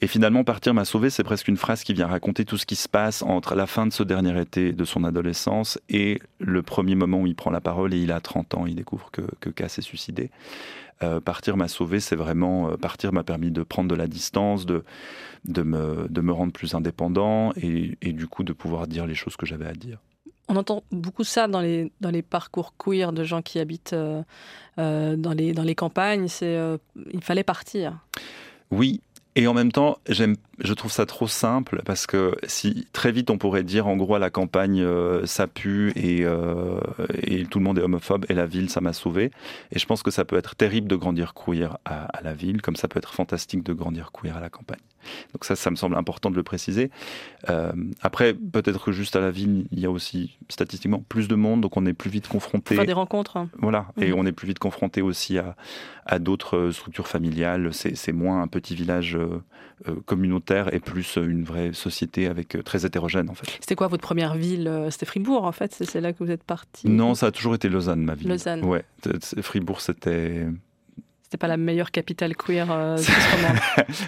[0.00, 2.76] Et finalement, Partir m'a sauvé, c'est presque une phrase qui vient raconter tout ce qui
[2.76, 6.94] se passe entre la fin de ce dernier été de son adolescence et le premier
[6.94, 9.50] moment où il prend la parole et il a 30 ans, il découvre que, que
[9.50, 10.30] K s'est suicidé.
[11.02, 14.66] Euh, partir m'a sauvé, c'est vraiment euh, partir m'a permis de prendre de la distance,
[14.66, 14.84] de,
[15.44, 19.14] de, me, de me rendre plus indépendant et, et du coup de pouvoir dire les
[19.14, 19.98] choses que j'avais à dire.
[20.48, 24.22] On entend beaucoup ça dans les, dans les parcours queer de gens qui habitent euh,
[24.76, 26.28] dans, les, dans les campagnes.
[26.28, 26.58] C'est
[27.12, 27.98] il fallait partir.
[28.70, 29.00] Oui,
[29.38, 33.30] et en même temps, j'aime, je trouve ça trop simple parce que si très vite
[33.30, 36.80] on pourrait dire en gros à la campagne euh, ça pue et, euh,
[37.22, 39.30] et, tout le monde est homophobe et la ville ça m'a sauvé.
[39.70, 42.60] Et je pense que ça peut être terrible de grandir queer à, à, la ville,
[42.62, 44.80] comme ça peut être fantastique de grandir queer à la campagne.
[45.32, 46.90] Donc ça, ça me semble important de le préciser.
[47.48, 51.34] Euh, après, peut-être que juste à la ville, il y a aussi statistiquement plus de
[51.34, 52.74] monde, donc on est plus vite confronté.
[52.74, 53.36] Faire des rencontres.
[53.36, 53.48] Hein.
[53.58, 54.02] Voilà, mmh.
[54.02, 55.56] et on est plus vite confronté aussi à,
[56.06, 57.70] à d'autres structures familiales.
[57.72, 59.40] C'est moins un petit village euh,
[60.06, 63.46] communautaire et plus une vraie société avec euh, très hétérogène en fait.
[63.60, 64.88] C'était quoi votre première ville?
[64.90, 66.88] C'était Fribourg en fait C'est là que vous êtes parti?
[66.88, 68.28] Non, ça a toujours été Lausanne ma ville.
[68.28, 68.64] Lausanne.
[68.64, 68.84] Ouais,
[69.40, 70.46] Fribourg c'était
[71.28, 73.58] C'était pas la meilleure capitale queer euh, Suisse romande.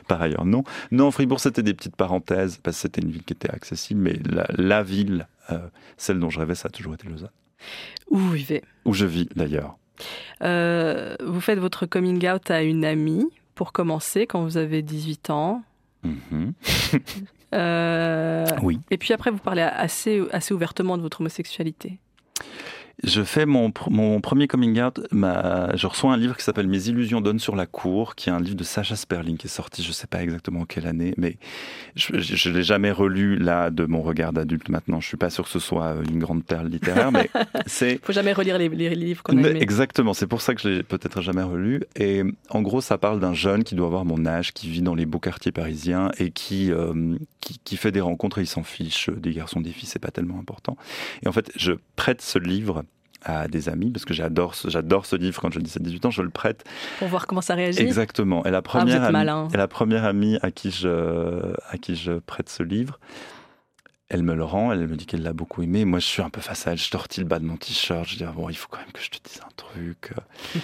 [0.08, 0.64] Par ailleurs, non.
[0.90, 4.14] Non, Fribourg, c'était des petites parenthèses, parce que c'était une ville qui était accessible, mais
[4.24, 5.58] la, la ville, euh,
[5.98, 7.28] celle dont je rêvais, ça a toujours été Lausanne.
[8.08, 8.64] Où vous vivez?
[8.86, 9.76] Où je vis, d'ailleurs.
[10.42, 15.28] Euh, Vous faites votre coming out à une amie, pour commencer, quand vous avez 18
[15.28, 15.62] ans.
[16.02, 16.54] Mhm.
[17.52, 18.78] Euh, Oui.
[18.92, 21.98] Et puis après, vous parlez assez, assez ouvertement de votre homosexualité.
[23.04, 25.00] Je fais mon, mon premier coming out.
[25.10, 28.32] Ma, je reçois un livre qui s'appelle Mes illusions donnent sur la cour, qui est
[28.32, 30.86] un livre de Sacha Sperling qui est sorti, je ne sais pas exactement en quelle
[30.86, 31.36] année, mais
[31.96, 32.14] je
[32.48, 35.00] ne l'ai jamais relu là de mon regard d'adulte maintenant.
[35.00, 37.30] Je suis pas sûr que ce soit une grande perle littéraire, mais
[37.66, 39.62] c'est faut jamais relire les, les livres qu'on a aimés.
[39.62, 41.82] Exactement, c'est pour ça que je l'ai peut-être jamais relu.
[41.96, 44.94] Et en gros, ça parle d'un jeune qui doit avoir mon âge, qui vit dans
[44.94, 48.62] les beaux quartiers parisiens et qui, euh, qui, qui fait des rencontres et il s'en
[48.62, 50.76] fiche des garçons, des filles, c'est pas tellement important.
[51.22, 52.84] Et en fait, je prête ce livre
[53.24, 56.22] à des amis parce que j'adore ce, j'adore ce livre quand j'ai 17-18 ans, je
[56.22, 56.64] le prête.
[56.98, 57.80] Pour voir comment ça réagit.
[57.80, 58.44] Exactement.
[58.44, 62.12] Et la Ah, première, amie, et la première amie à qui, je, à qui je
[62.12, 62.98] prête ce livre,
[64.08, 65.84] elle me le rend, elle me dit qu'elle l'a beaucoup aimé.
[65.84, 68.08] Moi, je suis un peu face à elle, je tortille le bas de mon t-shirt,
[68.08, 70.12] je dis, ah bon, il faut quand même que je te dise un truc.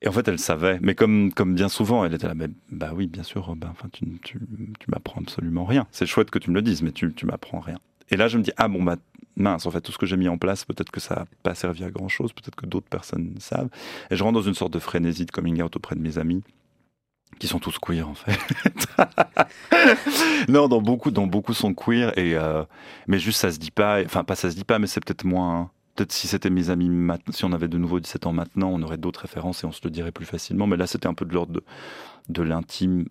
[0.00, 2.92] Et en fait, elle savait, mais comme, comme bien souvent, elle était là, mais, bah
[2.94, 4.38] oui, bien sûr, Robin, enfin, tu, tu,
[4.78, 5.88] tu m'apprends absolument rien.
[5.90, 7.78] C'est chouette que tu me le dises, mais tu, tu m'apprends rien.
[8.10, 8.94] Et là, je me dis, ah bon, bah
[9.38, 11.54] mince, en fait, tout ce que j'ai mis en place, peut-être que ça n'a pas
[11.54, 13.68] servi à grand chose, peut-être que d'autres personnes savent.
[14.10, 16.42] Et je rentre dans une sorte de frénésie de coming out auprès de mes amis,
[17.38, 18.38] qui sont tous queer, en fait.
[20.48, 22.64] non, dans beaucoup, dans beaucoup sont queer, et, euh,
[23.06, 25.24] mais juste ça se dit pas, enfin, pas ça se dit pas, mais c'est peut-être
[25.24, 25.70] moins.
[25.94, 26.88] Peut-être si c'était mes amis,
[27.30, 29.80] si on avait de nouveau 17 ans maintenant, on aurait d'autres références et on se
[29.82, 30.68] le dirait plus facilement.
[30.68, 31.64] Mais là, c'était un peu de l'ordre de,
[32.28, 33.06] de l'intime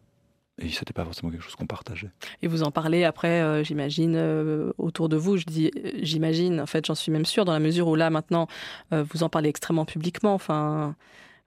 [0.60, 2.10] et c'était pas forcément quelque chose qu'on partageait.
[2.42, 5.38] Et vous en parlez après, euh, j'imagine, euh, autour de vous.
[5.38, 8.10] Je dis euh, j'imagine, en fait, j'en suis même sûre, dans la mesure où là,
[8.10, 8.48] maintenant,
[8.92, 10.34] vous en parlez extrêmement publiquement.
[10.34, 10.96] Enfin,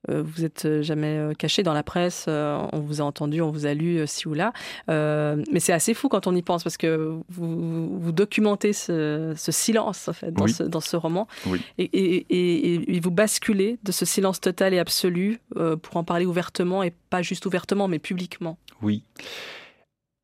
[0.09, 3.67] vous êtes jamais euh, caché dans la presse, euh, on vous a entendu, on vous
[3.67, 4.53] a lu euh, ci ou là.
[4.89, 9.35] Euh, mais c'est assez fou quand on y pense, parce que vous, vous documentez ce,
[9.37, 10.53] ce silence, en fait, dans, Oui.
[10.53, 11.29] ce, dans ce roman.
[11.47, 11.61] Oui.
[11.79, 12.27] Et, et-
[12.75, 16.83] et- et vous basculez de ce silence total et absolu euh, pour en parler ouvertement,
[16.83, 18.59] et pas juste ouvertement, mais publiquement.
[18.83, 19.03] Oui.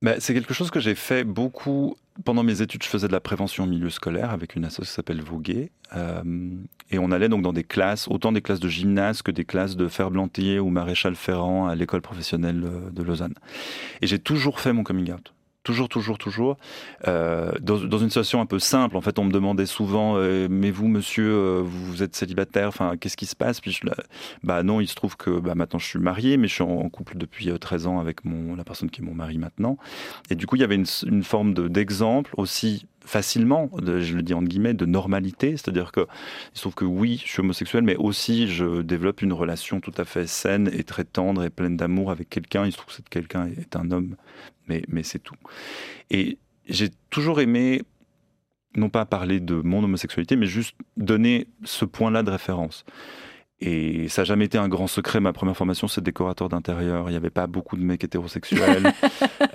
[0.03, 1.97] Bah, c'est quelque chose que j'ai fait beaucoup.
[2.25, 4.95] Pendant mes études, je faisais de la prévention au milieu scolaire avec une association qui
[4.95, 5.71] s'appelle Voguet.
[5.95, 6.23] Euh,
[6.91, 9.77] et on allait donc dans des classes, autant des classes de gymnase que des classes
[9.77, 13.35] de Ferblantier ou Maréchal Ferrand à l'école professionnelle euh, de Lausanne.
[14.03, 15.33] Et j'ai toujours fait mon coming out.
[15.67, 16.59] Toujours, toujours, toujours.
[17.09, 18.97] Euh, dans, une situation un peu simple.
[18.97, 22.97] En fait, on me demandait souvent euh, Mais vous, monsieur, euh, vous êtes célibataire Enfin,
[22.97, 23.61] qu'est-ce qui se passe?
[23.61, 23.81] Puis je,
[24.45, 26.89] bah non, il se trouve que bah, maintenant je suis marié, mais je suis en,
[26.89, 29.77] couple depuis euh, 13 ans avec mon, la personne qui est mon mari maintenant.
[30.31, 34.23] Et du coup, il y avait une, une forme de- d'exemple aussi facilement, je le
[34.23, 35.53] dis entre guillemets, de normalité.
[35.53, 36.01] C'est-à-dire que
[36.53, 39.95] il se trouve que oui, je suis homosexuel, mais aussi je développe une relation tout
[39.97, 42.67] à fait saine et très tendre et pleine d'amour avec quelqu'un.
[42.67, 44.17] Il se trouve que quelqu'un est un homme,
[44.69, 45.37] mais, mais c'est tout.
[46.11, 46.39] Et
[46.69, 47.83] j'ai toujours aimé,
[48.77, 52.85] non pas parler de mon homosexualité, mais juste donner ce point-là de référence.
[53.61, 55.19] Et ça n'a jamais été un grand secret.
[55.19, 57.09] Ma première formation, c'est décorateur d'intérieur.
[57.09, 58.93] Il n'y avait pas beaucoup de mecs hétérosexuels.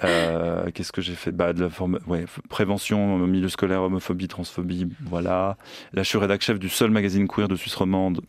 [0.03, 1.31] Euh, Qu'est-ce que j'ai fait?
[1.31, 1.99] Bah, de la forme...
[2.07, 5.57] ouais, Prévention au milieu scolaire, homophobie, transphobie, voilà.
[5.93, 8.21] Là, je suis rédac chef du seul magazine queer de Suisse romande.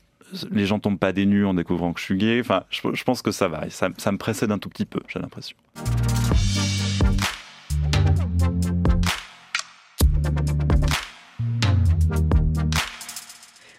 [0.50, 2.40] Les gens tombent pas des nues en découvrant que je suis gay.
[2.40, 3.66] Enfin, je, je pense que ça va.
[3.66, 5.56] Et Ça, ça me précède un tout petit peu, j'ai l'impression.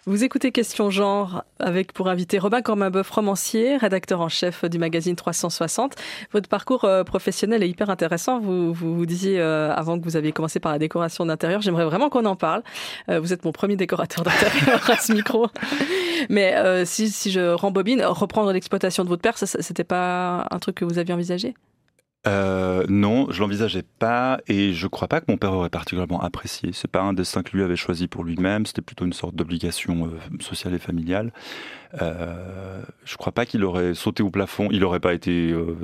[0.06, 5.16] Vous écoutez Question Genre avec pour invité Robin Cormaboeuf, romancier, rédacteur en chef du magazine
[5.16, 5.96] 360.
[6.34, 8.42] Votre parcours euh, professionnel est hyper intéressant.
[8.42, 11.62] Vous vous, vous disiez euh, avant que vous aviez commencé par la décoration d'intérieur.
[11.62, 12.64] J'aimerais vraiment qu'on en parle.
[13.08, 15.48] Euh, vous êtes mon premier décorateur d'intérieur à ce micro.
[16.28, 20.76] Mais euh, si, si je rembobine, reprendre l'exploitation de votre père, c'était pas un truc
[20.76, 21.56] que vous aviez envisagé?
[22.26, 26.72] Euh, non, je l'envisageais pas et je crois pas que mon père aurait particulièrement apprécié.
[26.72, 30.08] C'est pas un destin que lui avait choisi pour lui-même, c'était plutôt une sorte d'obligation
[30.08, 31.34] euh, sociale et familiale.
[32.02, 35.78] Euh, je crois pas qu'il aurait sauté au plafond, il aurait pas été euh,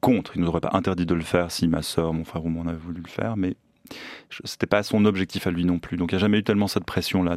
[0.00, 2.48] contre, il nous aurait pas interdit de le faire si ma sœur, mon frère ou
[2.48, 3.56] moi on avait voulu le faire, mais
[4.44, 5.96] c'était pas son objectif à lui non plus.
[5.96, 6.84] Donc il n'y a jamais eu tellement cette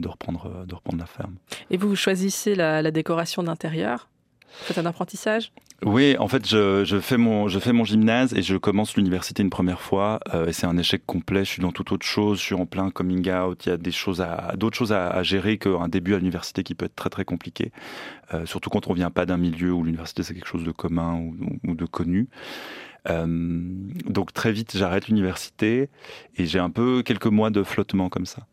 [0.08, 1.36] reprendre, euh, de reprendre la ferme.
[1.69, 4.10] Et vous, choisissez la décoration d'intérieur
[4.51, 5.51] Faites un apprentissage
[5.85, 10.19] Oui, en fait, je, fais mon, gymnase et je commence l'université une première fois.
[10.33, 11.45] euh, et c'est un échec complet.
[11.45, 12.39] Je suis dans toute autre chose.
[12.39, 13.65] Je suis en plein coming out.
[13.65, 16.75] Il y a des choses à, d'autres choses à, gérer qu'un début à l'université qui
[16.75, 17.71] peut être très très compliqué.
[18.33, 21.21] Euh, surtout quand on vient pas d'un milieu où l'université c'est quelque chose de commun
[21.63, 22.27] ou de connu.
[23.07, 23.25] Euh,
[24.05, 25.89] donc très vite, j'arrête l'université
[26.35, 28.47] et j'ai un peu quelques mois de flottement comme ça.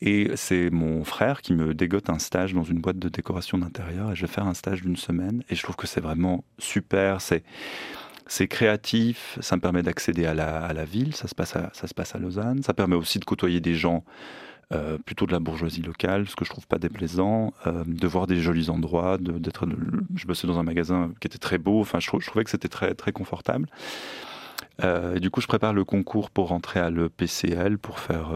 [0.00, 4.12] Et c'est mon frère qui me dégote un stage dans une boîte de décoration d'intérieur
[4.12, 7.20] et je vais faire un stage d'une semaine et je trouve que c'est vraiment super.
[7.20, 7.44] C'est
[8.26, 11.70] c'est créatif, ça me permet d'accéder à la, à la, ville, ça se, passe à,
[11.74, 14.02] ça se passe à Lausanne, ça permet aussi de côtoyer des gens
[14.72, 18.26] euh, plutôt de la bourgeoisie locale, ce que je trouve pas déplaisant, euh, de voir
[18.26, 19.66] des jolis endroits, d'être.
[20.14, 21.80] Je bossais dans un magasin qui était très beau.
[21.80, 23.68] Enfin, je, trouvais que c'était très très confortable.
[24.82, 28.30] Euh, du coup, je prépare le concours pour rentrer à l'EPCL pour faire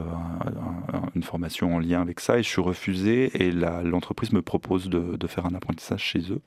[1.15, 5.27] une formation en lien avec ça et je suis refusé et l'entreprise me propose de,
[5.27, 6.43] faire un apprentissage chez eux.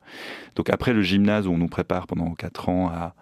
[0.56, 3.16] Donc après le gymnase où on nous prépare pendant 4 ans à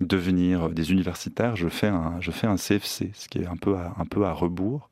[0.00, 3.74] devenir des universitaires, je fais un, je fais un CFC, ce qui est un peu
[3.76, 4.90] un peu à rebours.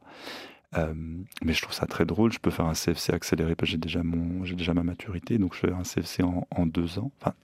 [0.77, 0.95] Euh,
[1.43, 2.33] mais je trouve ça très drôle.
[2.33, 5.39] Je peux faire un CFC accéléré parce que j'ai déjà, mon, j'ai déjà ma maturité.
[5.39, 7.11] Donc je fais un CFC en, deux ans.
[7.21, 7.35] Enfin,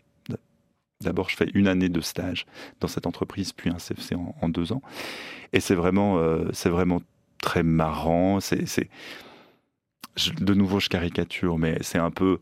[1.01, 2.47] d'abord, je fais une année de stage
[2.81, 4.83] dans cette entreprise, puis un CFC en, deux ans.
[5.53, 7.03] Et c'est vraiment, euh, c'est vraiment
[7.39, 8.41] très marrant.
[8.41, 8.91] C'est,
[10.41, 12.41] de nouveau, je caricature, mais c'est un peu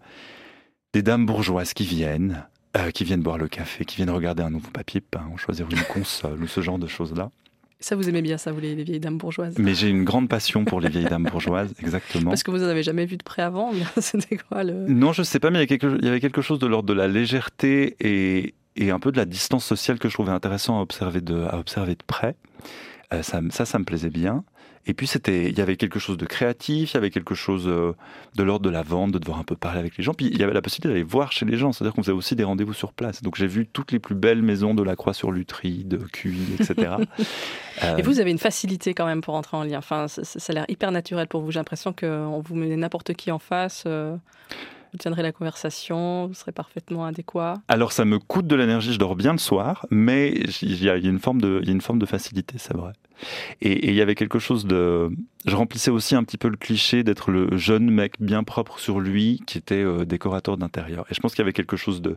[0.93, 2.47] des dames bourgeoises qui viennent.
[2.77, 5.83] Euh, qui viennent boire le café, qui viennent regarder un nouveau papier peint, choisir une
[5.85, 7.31] console ou ce genre de choses-là.
[7.81, 10.65] Ça, vous aimez bien ça, vous, les, vieilles dames bourgeoises Mais j'ai une grande passion
[10.65, 12.31] pour les vieilles dames bourgeoises, exactement.
[12.31, 14.87] Parce que vous n'en avez jamais vu de près avant C'était quoi le...
[14.89, 16.67] Non, je ne sais pas, mais il y, quelque, il y, avait quelque chose de
[16.67, 20.33] l'ordre de la légèreté et, et, un peu de la distance sociale que je trouvais
[20.33, 22.35] intéressant à observer de, à observer de près.
[23.13, 24.45] Euh, ça, ça, ça me plaisait bien.
[24.87, 27.67] Et puis c'était, il y avait quelque chose de créatif, il y avait quelque chose
[27.67, 27.93] euh,
[28.37, 30.15] de l'ordre de la vente, de devoir un peu parler avec les gens.
[30.15, 32.37] Puis il y avait la possibilité d'aller voir chez les gens, c'est-à-dire qu'on faisait aussi
[32.37, 33.23] des rendez-vous sur place.
[33.23, 36.97] Donc j'ai vu toutes les plus belles maisons de la Croix-sur-Lutry, de QI, etc.
[37.85, 37.97] euh...
[37.97, 39.79] Et vous avez une facilité quand même pour entrer en lien.
[39.79, 41.51] Enfin, ça, ça a l'air hyper naturel pour vous.
[41.51, 43.85] J'ai l'impression qu'on vous met n'importe qui en face.
[43.87, 44.17] Euh
[44.93, 47.55] vous tiendrez la conversation, vous serez parfaitement adéquat.
[47.69, 50.31] Alors ça me coûte de l'énergie, je dors bien le soir, mais
[50.63, 52.93] il y a une forme de, facilité, c'est vrai.
[53.61, 55.11] Et il y avait quelque chose de...
[55.45, 59.01] Je remplissais aussi un petit peu le cliché d'être le jeune mec bien propre sur
[59.01, 61.05] lui qui était euh, décorateur d'intérieur.
[61.11, 62.17] Et je pense qu'il y avait quelque chose de,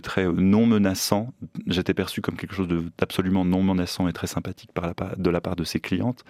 [0.00, 1.32] très euh, non menaçant.
[1.66, 4.70] J'étais perçu comme quelque chose d'absolument non menaçant et très sympathique
[5.16, 6.24] de la part de ses clientes.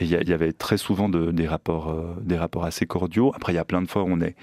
[0.00, 3.32] Et il y, avait très souvent euh, des rapports assez cordiaux.
[3.36, 4.34] Après, il y a plein de fois où on est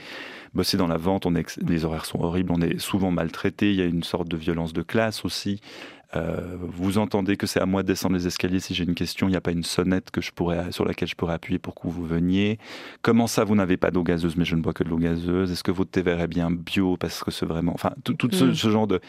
[0.53, 3.71] bossé dans la vente, on est, les horaires sont horribles, on est souvent maltraité.
[3.71, 5.61] Il y a une sorte de violence de classe aussi.
[6.15, 9.27] Euh, vous entendez que c'est à moi de descendre les escaliers si j'ai une question.
[9.27, 11.75] Il n'y a pas une sonnette que je pourrais, sur laquelle je pourrais appuyer pour
[11.75, 12.59] que vous veniez.
[13.01, 15.51] Comment ça, vous n'avez pas d'eau gazeuse, mais je ne bois que de l'eau gazeuse
[15.51, 17.73] Est-ce que votre thé vert est bien bio Parce que c'est vraiment.
[17.73, 18.55] Enfin, tout, ce, mm.
[18.55, 18.99] ce, genre de,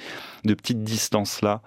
[0.44, 1.62] de petites distances-là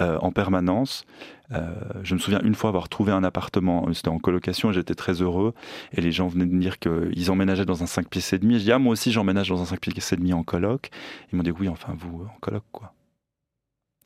[0.00, 1.04] euh, en permanence.
[1.52, 1.72] Euh,
[2.02, 5.22] je me souviens une fois avoir trouvé un appartement, c'était en colocation et j'étais très
[5.22, 5.54] heureux.
[5.92, 8.58] Et les gens venaient de me dire qu'ils emménageaient dans un 5 pieds et demi.
[8.58, 10.90] Je dis, ah, moi aussi j'emménage dans un 5 pieds et demi en coloc.
[11.32, 12.92] Ils m'ont dit, oui, enfin vous, en coloc, quoi.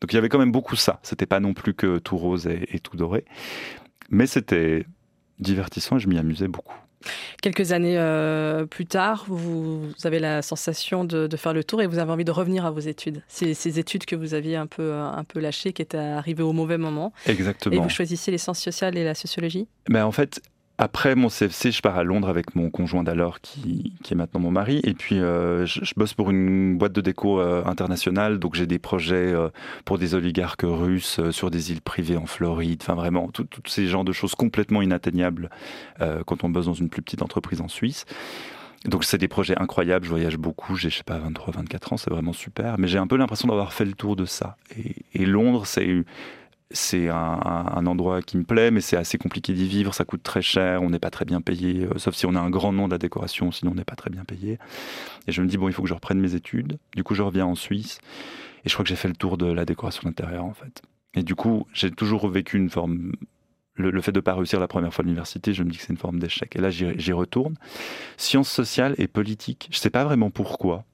[0.03, 0.99] Donc il y avait quand même beaucoup ça.
[1.05, 3.25] C'était pas non plus que tout rose et, tout doré.
[4.11, 4.85] Mais c'était
[5.39, 6.75] divertissant et je m'y amusais beaucoup.
[7.41, 11.99] Quelques années euh, plus tard, vous, avez la sensation de, faire le tour et vous
[11.99, 13.23] avez envie de revenir à vos études.
[13.29, 16.53] Ces, ces études que vous aviez un peu, un peu lâchées, qui étaient arrivées au
[16.53, 17.13] mauvais moment.
[17.27, 17.77] Exactement.
[17.77, 19.69] Et vous choisissez les sciences sociales et la sociologie?
[19.89, 20.43] Ben, En fait,
[20.83, 24.51] après mon CFC, je pars à Londres avec mon conjoint d'alors, qui, est maintenant mon
[24.51, 24.81] mari.
[24.83, 28.41] Et puis, euh, je, bosse pour une boîte de déco euh, internationale.
[28.41, 29.49] Donc, j'ai des projets euh,
[29.85, 32.81] pour des oligarques russes sur des îles privées en Floride.
[32.83, 35.51] Enfin, vraiment, tous ces genres de choses complètement inatteignables
[36.27, 38.05] quand on bosse dans une plus petite entreprise en Suisse.
[38.85, 40.05] Donc, c'est des projets incroyables.
[40.05, 40.75] Je voyage beaucoup.
[40.75, 41.97] J'ai, je sais pas, 23, 24 ans.
[41.97, 42.77] C'est vraiment super.
[42.81, 44.57] Mais j'ai un peu l'impression d'avoir fait le tour de ça.
[44.77, 46.05] Et, et Londres, c'est
[46.73, 50.43] c'est un, endroit qui me plaît, mais c'est assez compliqué d'y vivre, ça coûte très
[50.43, 52.87] cher, on n'est pas très bien payé, euh, sauf si on a un grand nom
[52.87, 54.59] de la décoration, sinon on n'est pas très bien payé.
[55.27, 56.79] Et je me dis, bon, il faut que je reprenne mes études.
[56.95, 57.99] Du coup, je reviens en Suisse,
[58.65, 60.83] et je crois que j'ai fait le tour de la décoration d'intérieur, en fait.
[61.15, 63.13] Et du coup, j'ai toujours vécu une forme...
[63.75, 65.85] Le, fait de ne pas réussir la première fois à l'université, je me dis que
[65.85, 66.55] c'est une forme d'échec.
[66.57, 67.55] Et là, j'y retourne.
[68.19, 70.85] Sciences sociales et politiques, je ne sais pas vraiment pourquoi.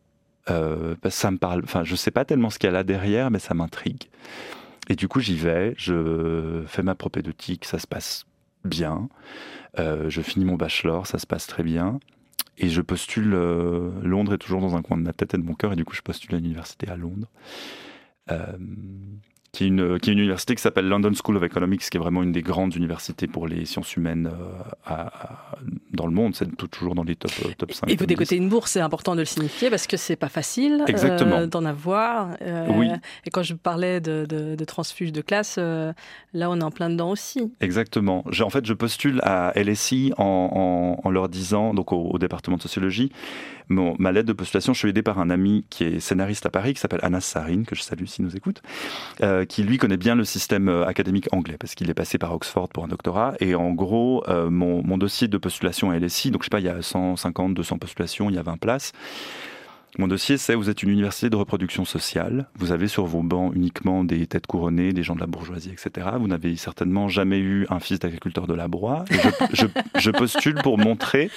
[0.49, 3.31] Euh, ça me parle, enfin, je sais pas tellement ce qu'il y a là derrière,
[3.31, 4.05] mais ça m'intrigue.
[4.89, 8.27] Et du coup, j'y vais, je fais ma propédeutique, ça se passe
[8.65, 9.09] bien.
[9.79, 12.01] Euh, je finis mon bachelor, ça se passe très bien.
[12.57, 15.43] Et je postule, euh, Londres est toujours dans un coin de ma tête et de
[15.43, 17.29] mon cœur, et du coup, je postule à l'université à Londres.
[18.31, 18.57] Euh,
[19.59, 22.01] qui est une, qui est une université qui s'appelle London School of Economics, qui est
[22.01, 24.53] vraiment une des grandes universités pour les sciences humaines euh,
[24.87, 25.57] à,
[25.93, 26.37] dans le monde.
[26.37, 27.91] C'est toujours dans les top, euh, top 5.
[27.91, 30.85] Et vous décotez une bourse, c'est important de le signifier parce que c'est pas facile
[30.89, 32.37] euh, d'en avoir.
[32.69, 32.89] oui.
[33.27, 35.95] Et quand je parlais de, de, de transfuge de classe, là
[36.35, 37.53] on est en plein dedans aussi.
[37.61, 38.25] Exactement.
[38.41, 40.23] En fait, je postule à LSI en,
[41.03, 43.11] en, en leur disant, donc au, au département de sociologie,
[43.69, 46.51] mon, ma lettre de postulation, je suis aidé par un ami qui est scénariste à
[46.51, 48.63] Paris, qui s'appelle Anas Sarin, que je salue s'il nous écoute,
[49.23, 52.33] euh, qui lui connaît bien le système euh, académique anglais, parce qu'il est passé par
[52.33, 53.35] Oxford pour un doctorat.
[53.41, 56.61] Et en gros, euh, mon, mon, dossier de postulation à LSI, donc je sais pas,
[56.61, 58.93] il y a 150, 200 postulations, il y a 20 places.
[59.97, 62.47] Mon dossier, c'est vous êtes une université de reproduction sociale.
[62.57, 66.09] Vous avez sur vos bancs uniquement des têtes couronnées, des gens de la bourgeoisie, etc.
[66.19, 69.05] Vous n'avez certainement jamais eu un fils d'agriculteur de la broie.
[69.11, 69.19] Je,
[69.53, 69.67] je,
[69.99, 71.31] je, postule pour montrer,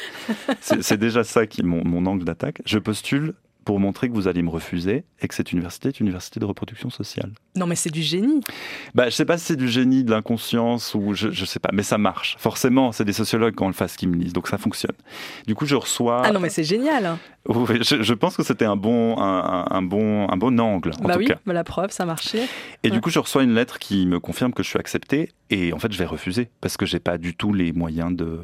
[0.59, 2.61] c'est déjà ça qui mon, mon angle d'attaque.
[2.65, 3.33] Je postule
[3.65, 6.45] pour montrer que vous allez me refuser et que cette université est une université de
[6.45, 7.31] reproduction sociale.
[7.55, 8.41] Non, mais c'est du génie.
[8.95, 11.69] Bah, je sais pas si c'est du génie, de l'inconscience ou je, je sais pas,
[11.71, 12.35] mais ça marche.
[12.39, 14.95] Forcément, c'est des sociologues quand on le fasse qui me lisent, donc ça fonctionne.
[15.45, 16.23] Du coup, je reçois.
[16.25, 17.17] Ah non, mais c'est génial.
[17.47, 20.91] Oui, je, je, pense que c'était un bon, un, un, bon, un bon angle.
[20.99, 21.39] En bah tout oui, cas.
[21.45, 22.43] bah la preuve, ça marchait.
[22.83, 22.91] Et ouais.
[22.91, 25.29] du coup, je reçois une lettre qui me confirme que je suis accepté.
[25.49, 28.39] Et en fait, je vais refuser parce que j'ai pas du tout les moyens de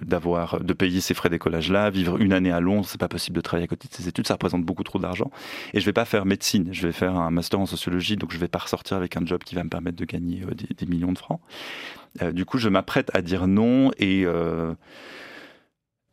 [0.00, 3.08] d'avoir de, de, payer ces frais d'écolage là, vivre une année à Londres, c'est pas
[3.08, 5.30] possible de travailler à côté de ces études, ça représente beaucoup trop d'argent.
[5.74, 8.38] Et je vais pas faire médecine, je vais faire un master en sociologie, donc je
[8.38, 10.86] vais pas ressortir avec un job qui va me permettre de gagner euh, des, des,
[10.86, 11.40] millions de francs.
[12.22, 14.72] Euh, du coup, je m'apprête à dire non et euh,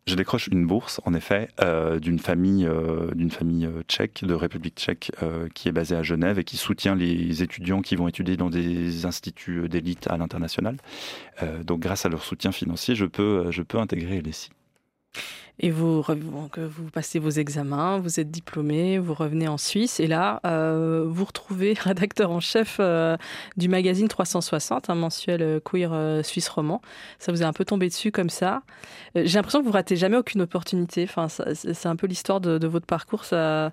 [0.08, 4.76] je décroche une bourse, en effet, euh, d'une famille, euh, d'une famille tchèque, de République
[4.76, 8.36] tchèque, euh, qui est basée à Genève et qui soutient les étudiants qui vont étudier
[8.36, 10.78] dans des instituts d'élite à l'international.
[11.44, 14.24] Euh, donc, grâce à leur soutien financier, je peux, je peux intégrer.
[15.64, 20.08] Et vous, donc, vous passez vos examens, vous êtes diplômé, vous revenez en Suisse et
[20.08, 23.16] là, euh, vous retrouvez rédacteur en chef euh,
[23.58, 26.82] du magazine 360, un mensuel queer euh, suisse roman.
[27.20, 28.64] Ça vous est un peu tombé dessus comme ça.
[29.16, 31.04] Euh, j'ai l'impression que vous ratez jamais aucune opportunité.
[31.04, 33.26] Enfin, c'est un peu l'histoire de, votre parcours.
[33.26, 33.72] Ça,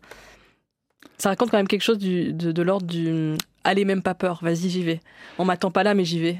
[1.16, 4.68] ça raconte quand même quelque chose de, de l'ordre du allez même pas peur, vas-y
[4.68, 5.00] j'y vais.
[5.38, 6.38] On m'attend pas là mais j'y vais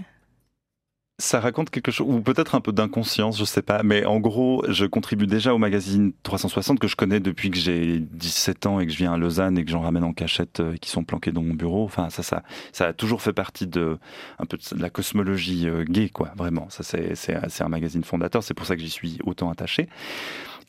[1.21, 4.65] ça raconte quelque chose, ou peut-être un peu d'inconscience, je sais pas, mais en gros,
[4.69, 8.87] je contribue déjà au magazine 360 que je connais depuis que j'ai 17 ans et
[8.87, 11.33] que je viens à Lausanne et que j'en ramène en cachette euh, qui sont planqués
[11.33, 11.85] dans mon bureau.
[11.85, 13.99] Enfin, ça, ça, ça a toujours fait partie de
[14.39, 16.67] un peu de la cosmologie euh, gay, quoi, vraiment.
[16.71, 19.89] Ça, c'est, c'est, c'est un magazine fondateur, c'est pour ça que j'y suis autant attaché.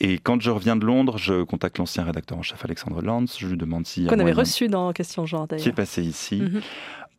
[0.02, 3.38] Et quand je reviens de Londres, je contacte l'ancien rédacteur en chef Alexandre Lance.
[3.38, 4.10] Je lui demande a.
[4.10, 5.62] Qu'on avait reçu dans Question Genre d'ailleurs.
[5.62, 6.42] Qui est passé ici.
[6.42, 6.62] Mm-hmm.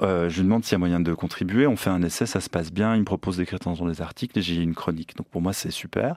[0.03, 1.67] Euh, je lui demande s'il y a moyen de contribuer.
[1.67, 2.95] On fait un essai, ça se passe bien.
[2.95, 5.17] Il me propose d'écrire dans des articles et j'ai une chronique.
[5.17, 6.17] Donc pour moi, c'est super.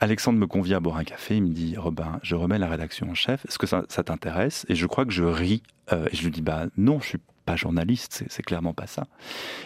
[0.00, 1.36] Alexandre me convie à boire un café.
[1.36, 3.44] Il me dit Robin, je remets la rédaction en chef.
[3.46, 4.66] Est-ce que ça, t'intéresse?
[4.68, 5.62] Et je crois que je ris.
[5.92, 9.04] Euh, et je lui dis Bah non, je suis pas journaliste, c'est clairement pas ça.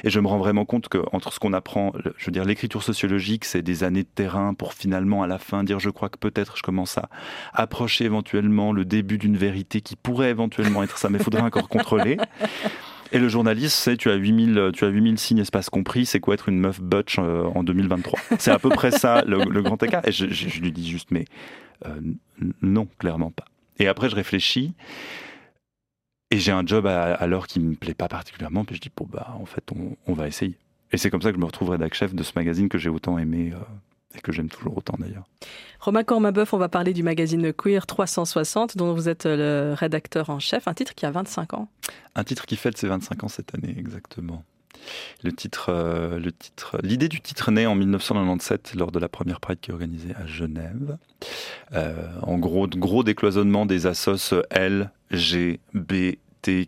[0.05, 2.83] Et je me rends vraiment compte que entre ce qu'on apprend, je veux dire, l'écriture
[2.83, 6.18] sociologique, c'est des années de terrain pour finalement à la fin dire je crois que
[6.18, 7.09] peut-être je commence à
[7.52, 11.68] approcher éventuellement le début d'une vérité qui pourrait éventuellement être ça, mais il faudrait encore
[11.68, 12.16] contrôler.
[13.12, 16.35] Et le journaliste, c'est tu as 8000, tu as 8000 signes espace compris, c'est quoi
[16.35, 19.83] être une meuf butch euh, en 2023 C'est à peu près ça le, le grand
[19.83, 20.07] écart.
[20.07, 21.25] Et je, je, je, lui dis juste, mais
[21.87, 22.01] euh,
[22.62, 23.45] non, clairement pas.
[23.79, 24.75] Et après, je réfléchis.
[26.31, 28.64] Et j'ai un job à, à l'heure qui me plaît pas particulièrement.
[28.64, 30.57] Puis je dis, bon, bah, en fait, on, on va essayer.
[30.92, 32.90] Et c'est comme ça que je me retrouve rédac chef de ce magazine que j'ai
[32.90, 33.53] autant aimé.
[33.55, 33.59] Euh,
[34.14, 35.25] et que j'aime toujours autant d'ailleurs.
[35.81, 40.38] Romain Cormabeuf, on va parler du magazine Queer 360 dont vous êtes le rédacteur en
[40.38, 41.69] chef, un titre qui a 25 ans.
[42.14, 44.45] Un titre qui fête ses 25 ans cette année, exactement.
[45.23, 49.40] Le titre, euh, le titre, l'idée du titre naît en 1997 lors de la première
[49.40, 50.99] Pride qui est organisée à Genève.
[51.73, 56.16] Euh, en gros, gros décloisonnement des assos L, G, B,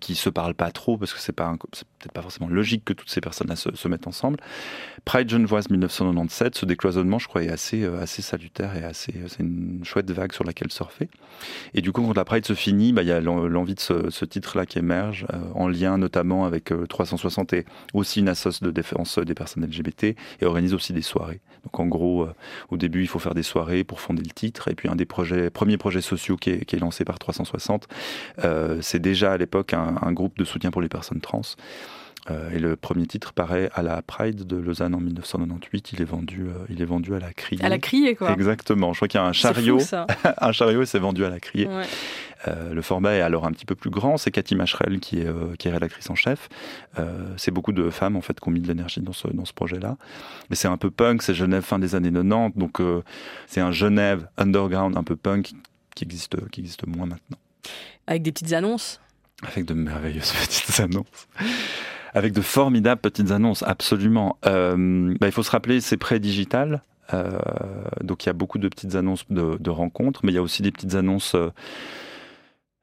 [0.01, 2.93] qui se parlent pas trop parce que c'est pas c'est peut-être pas forcément logique que
[2.93, 4.39] toutes ces personnes-là se, se, mettent ensemble.
[5.05, 9.85] Pride Genevoise 1997, ce décloisonnement, je crois, est assez assez salutaire et assez c'est une
[9.85, 11.09] chouette vague sur laquelle surfer.
[11.75, 14.11] Et du coup, quand la Pride se finit, bah il y a l'envie de ce,
[14.11, 18.63] ce titre-là qui émerge euh, en lien notamment avec euh, 360 et aussi une assoce
[18.63, 21.41] de défense des personnes LGBT et organise aussi des soirées.
[21.65, 22.35] Donc en gros, euh,
[22.71, 25.05] au début, il faut faire des soirées pour fonder le titre et puis un des
[25.05, 27.89] projets premiers projets sociaux qui est, qui est lancé par 360,
[28.45, 31.43] euh, c'est déjà à l'époque un, un, groupe de soutien pour les personnes trans.
[32.31, 35.93] Euh, et le premier titre paraît à la Pride de Lausanne en 1998.
[35.93, 37.65] Il est vendu, euh, il est vendu à la criée.
[37.65, 38.33] À la criée, quoi.
[38.33, 38.93] Exactement.
[38.93, 39.97] Je crois qu'il y a un chariot, fou,
[40.39, 41.67] un chariot et c'est vendu à la criée.
[41.67, 41.85] Ouais.
[42.47, 44.17] Euh, le format est alors un petit peu plus grand.
[44.17, 46.49] C'est Cathy Macherel qui est, euh, qui est rédactrice en chef.
[46.99, 49.45] Euh, c'est beaucoup de femmes en fait qui ont mis de l'énergie dans ce, dans
[49.45, 49.97] ce projet-là.
[50.51, 51.23] Mais c'est un peu punk.
[51.23, 52.81] C'est Genève fin des années 90, donc
[53.47, 55.53] c'est un Genève underground un peu punk
[55.95, 57.39] qui existe, qui existe moins maintenant.
[58.07, 59.01] Avec des petites annonces.
[59.43, 61.29] Avec de merveilleuses petites annonces
[62.19, 64.39] avec de formidables petites annonces, absolument.
[64.45, 66.83] Euh, bah, il faut se rappeler, c'est pré-digital.
[67.15, 67.39] Euh,
[68.03, 70.63] donc il y a beaucoup de petites annonces de, rencontres, mais il y a aussi
[70.63, 71.37] des petites annonces.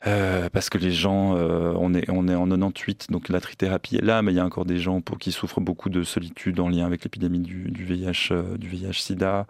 [0.07, 4.05] Euh, parce que les gens, on, est, on est en 98, donc la trithérapie est
[4.05, 6.69] là, mais il y a encore des gens pour, qui souffrent beaucoup de solitude en
[6.69, 9.47] lien avec l'épidémie du, du, VIH, du VIH-Sida.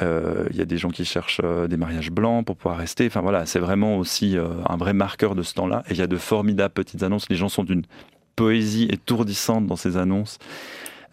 [0.00, 3.06] il y a des gens qui cherchent des mariages blancs pour pouvoir rester.
[3.06, 5.84] Enfin voilà, c'est vraiment aussi un vrai marqueur de ce temps-là.
[5.88, 7.30] Et il y a de formidables petites annonces.
[7.30, 7.84] Les gens sont d'une
[8.36, 10.38] poésie étourdissante dans ces annonces.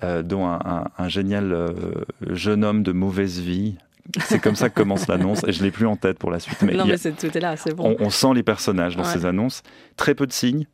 [0.02, 1.74] dont un, un génial
[2.30, 3.76] jeune homme de mauvaise vie,
[4.20, 6.62] c'est comme ça que commence l'annonce et je l'ai plus en tête pour la suite.
[6.62, 7.96] Mais non, mais tout est là, c'est bon.
[8.00, 9.62] On, sent les personnages dans ces annonces.
[9.98, 10.66] Très peu de signes.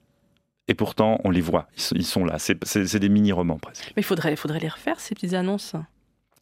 [0.67, 2.37] Et pourtant, on les voit, ils, sont là.
[2.39, 3.93] C'est des mini-romans presque.
[3.95, 5.75] Mais il faudrait, faudrait les refaire, ces petites annonces.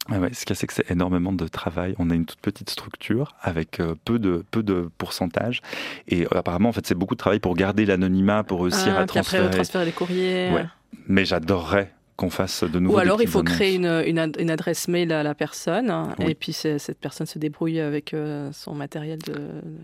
[0.10, 1.96] Ah ouais, ce qu'il y a, c'est que c'est énormément de travail.
[1.98, 5.62] On a une toute petite structure avec euh, peu de peu de pourcentage.
[6.08, 9.02] Et euh, apparemment, en fait, c'est beaucoup de travail pour garder l'anonymat, pour réussir ah,
[9.02, 9.46] à transférer.
[9.46, 10.52] Après, transférer les courriers.
[10.52, 10.66] Ouais.
[11.08, 12.96] Mais j'adorerais qu'on fasse de nouveau.
[12.96, 17.00] Ou alors il faut créer une, une, adresse mail à la personne et puis cette
[17.00, 19.34] personne se débrouille avec euh, son matériel de,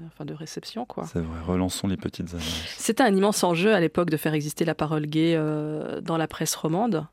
[0.08, 0.86] enfin, de réception.
[0.86, 1.06] quoi.
[1.12, 2.64] C'est vrai, relançons les petites annonces.
[2.78, 6.28] C'était un immense enjeu à l'époque de faire exister la parole gay euh, dans la
[6.28, 7.06] presse romande.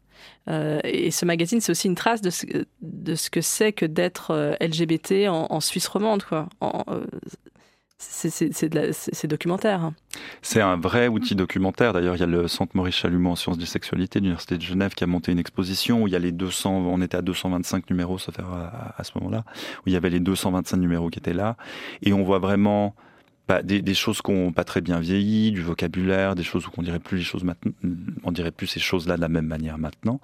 [0.48, 2.46] Euh, et ce magazine, c'est aussi une trace de ce,
[2.82, 6.22] de ce que c'est que d'être LGBT en, Suisse romande.
[6.22, 6.48] Quoi.
[6.60, 6.84] En,
[7.98, 9.92] c'est documentaire.
[10.42, 11.94] C'est un vrai outil documentaire.
[11.94, 14.62] D'ailleurs, il y a le Centre Maurice Chalumeau en sciences de sexualité de l'Université de
[14.62, 17.22] Genève qui a monté une exposition où il y a les 200, on était à
[17.22, 19.44] 225 numéros, fait à, ce moment-là,
[19.78, 21.56] où il y avait les 225 numéros qui étaient là.
[22.02, 22.94] Et on voit vraiment
[23.48, 26.82] bah, des, choses qui n'ont pas très bien vieilli, du vocabulaire, des choses où on
[26.82, 27.72] dirait plus les choses maintenant,
[28.24, 30.20] on dirait plus ces choses-là de la même manière maintenant.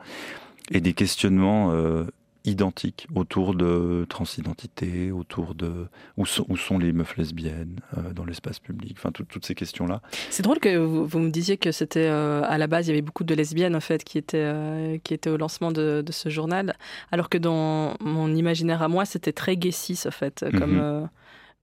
[0.71, 2.05] Et des questionnements euh,
[2.45, 8.25] identiques autour de transidentité, autour de où sont, où sont les meufs lesbiennes euh, dans
[8.25, 10.01] l'espace public, enfin toutes ces questions-là.
[10.31, 13.03] C'est drôle que vous, me disiez que c'était euh, à la base il y avait
[13.03, 16.77] beaucoup de lesbiennes en fait qui étaient euh, qui étaient au lancement de, ce journal,
[17.11, 21.09] alors que dans mon imaginaire à moi c'était très gay en fait comme mhm.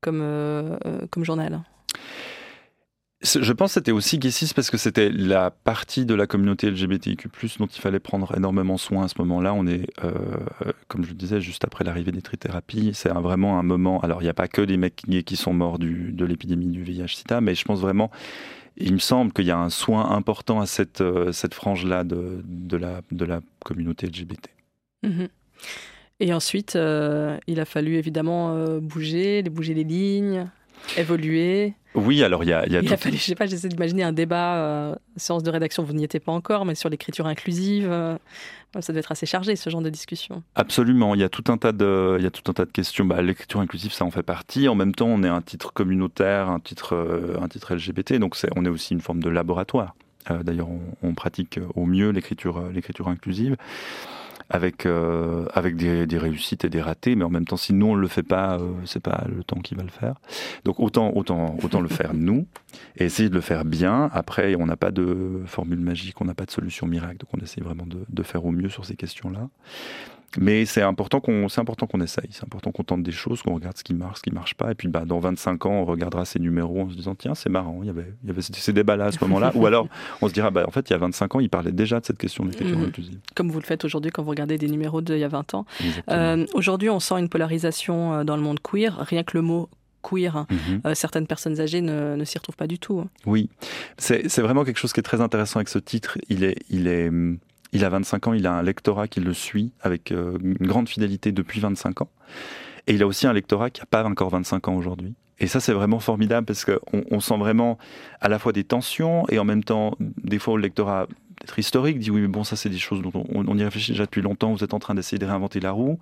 [0.01, 0.77] Comme
[1.11, 1.61] comme journal.
[3.21, 7.29] Je pense que c'était aussi Guessis parce que c'était la partie de la communauté LGBTIQ+,
[7.59, 9.53] dont il fallait prendre énormément soin à ce moment-là.
[9.53, 10.13] On est, euh,
[10.87, 12.91] comme je le disais, juste après l'arrivée des trithérapies.
[12.93, 13.99] C'est vraiment un moment.
[13.99, 16.81] Alors, il n'y a pas que des mecs qui sont morts du, de l'épidémie du
[16.81, 18.09] VIH-Sida, mais je pense vraiment.
[18.77, 22.41] Il me semble qu'il y a un soin important à cette, euh, cette frange-là de,
[22.45, 24.47] de, la, de la communauté LGBT.
[25.03, 25.27] Mhm.
[26.19, 30.47] Et ensuite, euh, il a fallu évidemment bouger, bouger les lignes,
[30.97, 31.73] évoluer.
[31.95, 34.57] Oui, alors il y a, il, a fallu, je sais pas, j'essaie d'imaginer un débat,
[34.57, 38.15] euh, séance de rédaction, vous n'y étiez pas encore, mais sur l'écriture inclusive, euh,
[38.79, 40.43] ça doit être assez chargé ce genre de discussion.
[40.55, 42.71] Absolument, il y a tout un tas de, il y a tout un tas de
[42.71, 43.05] questions.
[43.05, 44.67] Bah, l'écriture inclusive, ça en fait partie.
[44.67, 48.35] En même temps, on est un titre communautaire, un titre, euh, un titre LGBT, donc
[48.55, 49.95] on est aussi une forme de laboratoire.
[50.43, 53.55] D'ailleurs, on, on, pratique au mieux l'écriture, l'écriture inclusive
[54.49, 57.87] avec euh, avec des, des, réussites et des ratés, mais en même temps, si nous
[57.87, 60.15] on le fait pas, euh, c'est pas le temps qui va le faire.
[60.65, 62.47] Donc autant autant autant le faire nous
[62.97, 64.09] et essayer de le faire bien.
[64.13, 67.43] Après, on n'a pas de formule magique, on n'a pas de solution miracle, donc on
[67.43, 69.49] essaie vraiment de, de faire au mieux sur ces questions-là.
[70.37, 73.55] Mais c'est important qu'on c'est important qu'on essaye, c'est important qu'on tente des choses, qu'on
[73.55, 75.85] regarde ce qui marche, ce qui marche pas, et puis bah, dans 25 ans on
[75.85, 78.41] regardera ces numéros en se disant tiens c'est marrant, il y avait, il y avait
[78.41, 79.87] ces débats-là à ce moment-là, ou alors
[80.21, 82.05] on se dira bah en fait il y a 25 ans il parlait déjà de
[82.05, 82.83] cette question de l'écriture mmh.
[82.83, 83.19] inclusive.
[83.35, 85.65] Comme vous le faites aujourd'hui quand vous regardez des numéros d'il y a 20 ans.
[86.09, 89.69] Euh, aujourd'hui on sent une polarisation euh, dans le monde queer, rien que le mot
[90.01, 90.35] queer.
[90.35, 90.47] Hein.
[90.49, 90.55] Mmh.
[90.87, 92.99] Euh, certaines personnes âgées ne, ne s'y retrouvent pas du tout.
[92.99, 93.09] Hein.
[93.25, 93.49] Oui,
[93.97, 96.17] c'est vraiment quelque chose qui est très intéressant avec ce titre.
[96.29, 97.39] Il est, il est, hum,
[97.71, 100.89] il a 25 ans, il a un lectorat qui le suit avec euh, une grande
[100.89, 102.09] fidélité depuis 25 ans.
[102.87, 105.15] Et il a aussi un lectorat qui n'a pas encore 25 ans aujourd'hui.
[105.39, 107.77] Et ça, c'est vraiment formidable parce qu'on on sent vraiment
[108.19, 111.07] à la fois des tensions et en même temps, des fois, le lectorat
[111.43, 114.05] être historique, dit oui, mais bon, ça c'est des choses dont on, y réfléchit déjà
[114.05, 115.99] depuis longtemps, vous êtes en train d'essayer de réinventer la roue,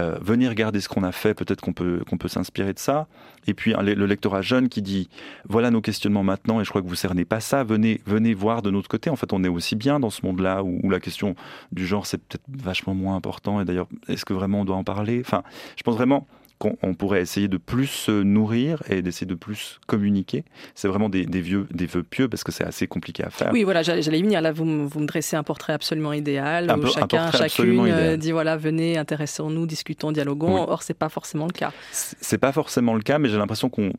[0.00, 3.06] euh, venez regarder ce qu'on a fait, peut-être qu'on peut, peut s'inspirer de ça.
[3.46, 5.08] Et puis le lectorat jeune qui dit,
[5.48, 8.60] voilà nos questionnements maintenant, et je crois que vous cernez pas ça, venez, venez voir
[8.62, 9.08] de notre côté.
[9.08, 11.36] En fait, on est aussi bien dans ce monde-là où, où la question
[11.72, 14.84] du genre c'est peut-être vachement moins important, et d'ailleurs, est-ce que vraiment on doit en
[14.84, 15.20] parler?
[15.20, 15.42] Enfin,
[15.76, 16.26] je pense vraiment
[16.58, 20.44] qu'on pourrait essayer de plus se nourrir et d'essayer de plus communiquer.
[20.74, 23.50] C'est vraiment des, vieux, des vœux pieux parce que c'est assez compliqué à faire.
[23.52, 24.40] Oui, voilà, j'allais venir.
[24.40, 28.56] Là, vous, vous, me dressez un portrait absolument idéal où chacun, chacune euh, dit voilà,
[28.56, 30.66] venez, intéressons-nous, discutons, dialoguons.
[30.68, 31.72] Or, c'est pas forcément le cas.
[31.92, 33.92] C'est pas forcément le cas, mais j'ai l'impression qu'on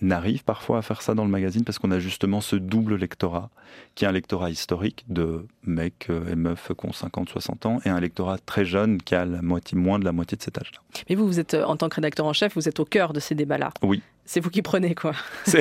[0.00, 3.50] n'arrive parfois à faire ça dans le magazine parce qu'on a justement ce double lectorat,
[3.94, 7.80] qui est un lectorat historique de mecs euh, et meufs qui ont 50, 60 ans,
[7.84, 10.58] et un lectorat très jeune qui a la moitié, moins de la moitié de cet
[10.58, 10.80] âge-là.
[11.08, 13.12] Mais vous, vous êtes, euh, en tant que rédacteur en chef, vous êtes au cœur
[13.12, 13.72] de ces débats-là.
[13.82, 14.02] Oui.
[14.28, 15.14] C'est vous qui prenez, quoi.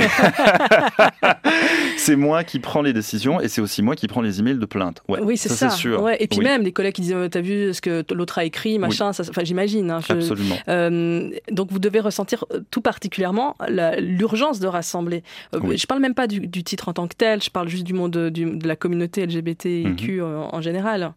[1.97, 4.65] C'est moi qui prends les décisions et c'est aussi moi qui prends les emails de
[4.65, 5.01] plainte.
[5.07, 5.69] Ouais, oui, c'est ça.
[5.69, 6.01] sûr.
[6.03, 6.17] Ouais.
[6.19, 9.09] Et puis même, les collègues qui disent T'as vu ce que l'autre a écrit, machin,
[9.09, 9.89] enfin, j'imagine.
[9.89, 10.57] Hein, Absolument.
[10.67, 13.55] Euh, donc vous devez ressentir euh, tout particulièrement
[13.99, 15.23] l'urgence de rassembler.
[15.55, 17.93] Euh, je parle même pas du, titre en tant que tel, je parle juste du
[17.93, 20.49] monde de la communauté LGBTIQ mhm.
[20.51, 21.13] en, général.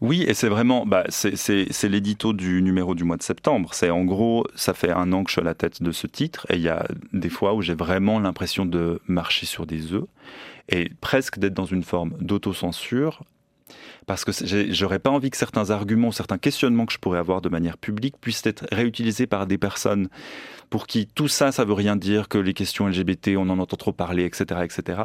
[0.00, 3.70] Oui, et c'est vraiment, bah, c'est l'édito du numéro du mois de septembre.
[3.74, 6.06] C'est en gros, ça fait un an que je suis à la tête de ce
[6.06, 6.79] titre et il y a
[7.12, 10.06] des fois où j'ai vraiment l'impression de marcher sur des œufs
[10.68, 13.22] et presque d'être dans une forme d'autocensure
[14.06, 14.32] parce que
[14.70, 18.16] j'aurais pas envie que certains arguments, certains questionnements que je pourrais avoir de manière publique
[18.20, 20.08] puissent être réutilisés par des personnes
[20.68, 23.76] pour qui tout ça, ça veut rien dire, que les questions LGBT, on en entend
[23.76, 25.02] trop parler, etc., etc.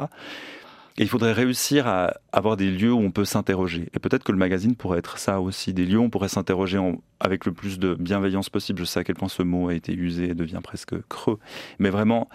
[0.97, 3.89] Et il faudrait réussir à avoir des lieux où on peut s'interroger.
[3.93, 6.79] Et peut-être que le magazine pourrait être ça aussi, des lieux où on pourrait s'interroger
[7.19, 8.79] avec le plus de bienveillance possible.
[8.79, 11.37] Je sais à quel point ce mot a été usé et devient presque creux.
[11.79, 12.29] Mais vraiment,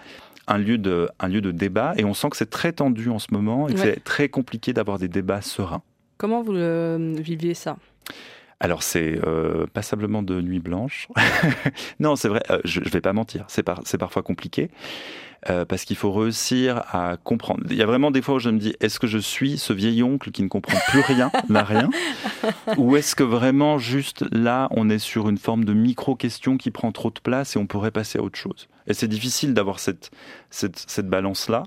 [0.47, 1.93] un lieu de, un lieu de débat.
[1.97, 4.73] Et on sent que c'est très tendu en ce moment et que c'est très compliqué
[4.73, 5.81] d'avoir des débats sereins.
[6.17, 7.77] Comment vous le viviez ça?
[8.59, 11.07] Alors c'est euh, passablement de nuit blanche.
[11.99, 14.69] non, c'est vrai, euh, je, ne vais pas mentir, c'est parfois compliqué.
[15.49, 17.63] Euh, parce qu'il faut réussir à comprendre.
[17.71, 19.73] Il y a vraiment des fois où je me dis, est-ce que je suis ce
[19.73, 21.89] vieil oncle qui ne comprend plus rien, n'a rien?
[22.77, 26.91] Ou est-ce que vraiment juste là, on est sur une forme de micro-question qui prend
[26.91, 28.67] trop de place et on pourrait passer à autre chose?
[28.85, 30.11] Et c'est difficile d'avoir cette,
[30.51, 31.63] cette, cette balance-là.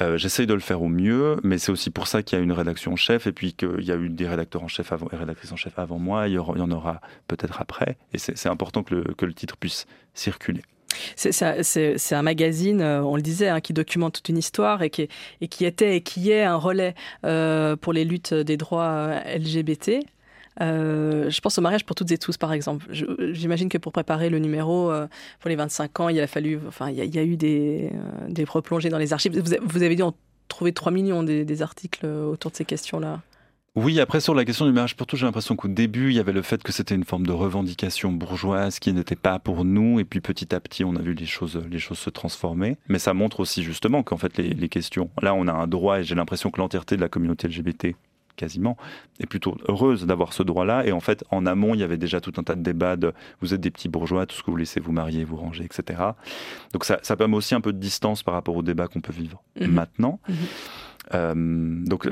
[0.00, 2.44] Euh, j'essaye de le faire au mieux, mais c'est aussi pour ça qu'il y a
[2.44, 5.08] une rédaction en chef et puis qu'il y a eu des rédacteurs en chef avant,
[5.12, 6.28] et rédactrices en chef avant moi.
[6.28, 7.96] Il y, en aura peut-être après.
[8.12, 10.62] Et c'est important que le, que le titre puisse circuler.
[11.16, 15.08] C'est un magazine, euh, on le disait, hein, qui documente toute une histoire et qui,
[15.64, 20.04] était et qui est un relais euh, pour les luttes des droits LGBT.
[20.60, 22.86] Euh, je pense au mariage pour toutes et tous, par exemple.
[22.90, 24.92] J'imagine que pour préparer le numéro
[25.40, 27.90] pour les 25 ans, il a fallu, enfin, il y a, eu des,
[28.28, 29.38] des replongées dans les archives.
[29.38, 30.14] Vous, avez dû en
[30.48, 33.20] trouver 3 millions des, articles autour de ces questions-là.
[33.76, 36.20] Oui, après sur la question du mariage pour tous, j'ai l'impression qu'au début, il y
[36.20, 39.98] avait le fait que c'était une forme de revendication bourgeoise qui n'était pas pour nous,
[39.98, 42.76] et puis petit à petit, on a vu les choses, les choses se transformer.
[42.86, 45.98] Mais ça montre aussi justement qu'en fait, les, les questions, là, on a un droit,
[45.98, 47.96] et j'ai l'impression que l'entièreté de la communauté LGBT
[48.36, 48.76] quasiment,
[49.20, 50.86] est plutôt heureuse d'avoir ce droit-là.
[50.86, 53.12] Et en fait, en amont, il y avait déjà tout un tas de débats de
[53.40, 56.02] vous êtes des petits bourgeois, tout ce que vous laissez vous marier, vous ranger, etc.
[56.72, 59.12] Donc ça, ça permet aussi un peu de distance par rapport au débat qu'on peut
[59.12, 59.68] vivre mhm.
[59.68, 60.20] maintenant.
[60.28, 60.36] Mhm.
[61.12, 61.34] Euh,
[61.84, 62.08] donc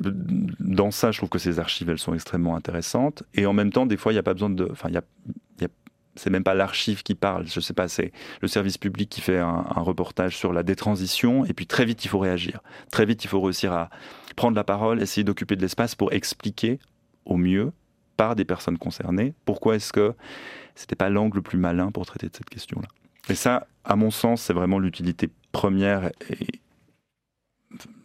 [0.61, 3.23] dans ça, je trouve que ces archives, elles sont extrêmement intéressantes.
[3.35, 4.69] Et en même temps, des fois, il n'y a pas besoin de...
[4.71, 5.03] Enfin, il y a,
[6.15, 9.39] c'est même pas l'archive qui parle, je sais pas, c'est le service public qui fait
[9.39, 12.61] un, reportage sur la détransition, et puis très vite il faut réagir.
[12.91, 13.91] Très vite il faut réussir à,
[14.37, 16.79] prendre la parole, essayer d'occuper de l'espace pour expliquer
[17.25, 17.73] au mieux
[18.17, 20.15] par des personnes concernées pourquoi est-ce que
[20.75, 22.89] c'était pas l'angle le plus malin pour traiter de cette question-là.
[23.29, 26.11] Et ça, à mon sens, c'est vraiment l'utilité première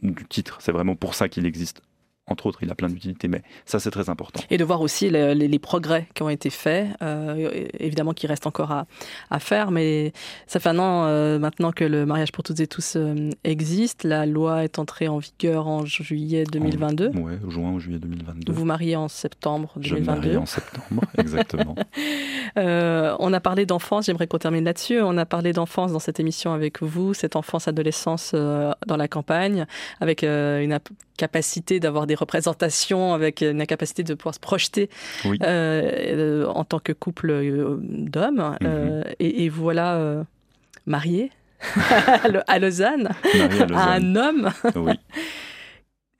[0.01, 0.57] du titre.
[0.61, 1.82] C'est vraiment pour ça qu'il existe
[2.28, 4.41] entre autres, il a plein d'utilités, mais ça c'est très important.
[4.49, 8.71] Et de voir aussi les, progrès qui ont été faits, euh, évidemment qu'il reste encore
[8.71, 8.86] à,
[9.32, 10.13] à, faire, mais
[10.45, 14.03] ça fait un an euh, maintenant que le mariage pour toutes et tous euh, existe.
[14.03, 17.11] La loi est entrée en vigueur en juillet 2022.
[17.15, 18.51] Oui, juin ou juillet 2022.
[18.53, 20.03] Vous mariez en septembre 2022.
[20.03, 21.75] Je marie en septembre, exactement.
[22.55, 24.99] on a parlé d'enfance, j'aimerais qu'on termine là-dessus.
[25.01, 29.65] On a parlé d'enfance dans cette émission avec vous, cette enfance-adolescence dans la campagne,
[30.01, 30.78] avec une
[31.17, 34.89] capacité d'avoir des représentations, avec une capacité de pouvoir se projeter
[35.26, 38.57] euh, en tant que couple euh, d'hommes.
[38.61, 38.68] Mhm.
[38.68, 40.26] Euh, et, voilà,
[40.86, 41.32] marié
[42.47, 43.09] à Lausanne,
[43.74, 44.51] à, un homme.
[44.76, 44.93] Oui.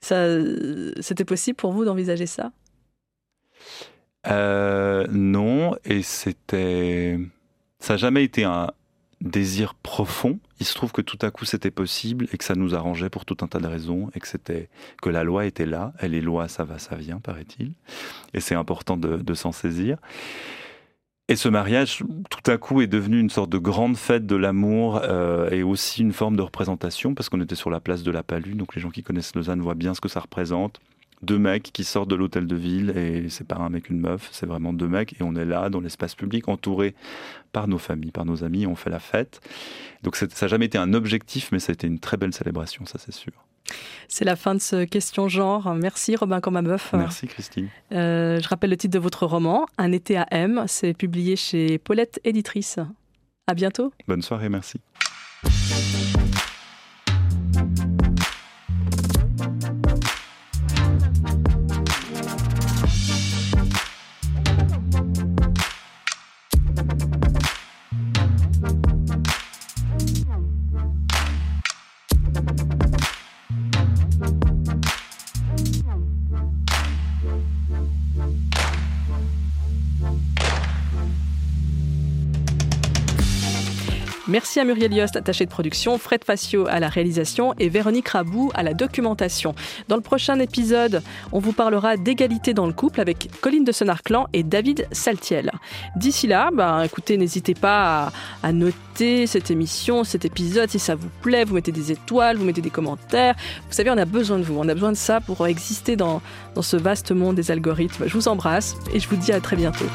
[0.00, 2.52] C'était possible pour vous d'envisager ça?
[4.26, 7.18] Non, et c'était.
[7.80, 8.70] Ça n'a jamais été un,
[9.20, 10.38] désir profond.
[10.60, 13.24] Il se trouve que tout à coup c'était possible et que ça nous arrangeait pour
[13.24, 14.68] tout un tas de raisons et que c'était
[15.02, 15.92] que la loi était là.
[15.98, 17.72] Elle est loi, ça va, ça vient, paraît-il.
[18.34, 19.98] Et c'est important de, s'en saisir.
[21.28, 25.00] Et ce mariage, tout à coup, est devenu une sorte de grande fête de l'amour
[25.04, 28.22] euh, et aussi une forme de représentation parce qu'on était sur la place de la
[28.22, 28.54] Palue.
[28.54, 30.80] Donc les gens qui connaissent Lausanne voient bien ce que ça représente
[31.22, 34.28] deux mecs qui sortent de l'hôtel de ville et c'est pas un mec une meuf,
[34.32, 36.94] c'est vraiment deux mecs et on est là dans l'espace public entouré
[37.52, 39.40] par nos familles, par nos amis, on fait la fête.
[40.02, 42.86] Donc ça n'a jamais été un objectif mais ça a été une très belle célébration,
[42.86, 43.32] ça c'est sûr.
[44.08, 45.74] C'est la fin de ce question genre.
[45.74, 46.92] Merci Robin Cormabeuf.
[46.94, 47.68] Merci Christine.
[47.92, 50.64] Euh, je rappelle le titre de votre roman, Un été à M.
[50.66, 52.78] C'est publié chez Paulette Éditrice.
[53.46, 53.92] À bientôt.
[54.06, 54.80] Bonne soirée, merci.
[84.28, 88.50] Merci à Muriel Yost, attachée de production, Fred Facio à la réalisation et Véronique Rabou
[88.52, 89.54] à la documentation.
[89.88, 91.02] Dans le prochain épisode,
[91.32, 95.50] on vous parlera d'égalité dans le couple avec Colline de Sonarclan et David Saltiel.
[95.96, 98.12] D'ici là, bah, écoutez, n'hésitez pas
[98.42, 102.44] à, noter cette émission, cet épisode, si ça vous plaît, vous mettez des étoiles, vous
[102.44, 103.34] mettez des commentaires.
[103.66, 106.20] Vous savez, on a besoin de vous, on a besoin de ça pour exister dans,
[106.54, 108.04] dans ce vaste monde des algorithmes.
[108.06, 109.86] Je vous embrasse et je vous dis à très bientôt.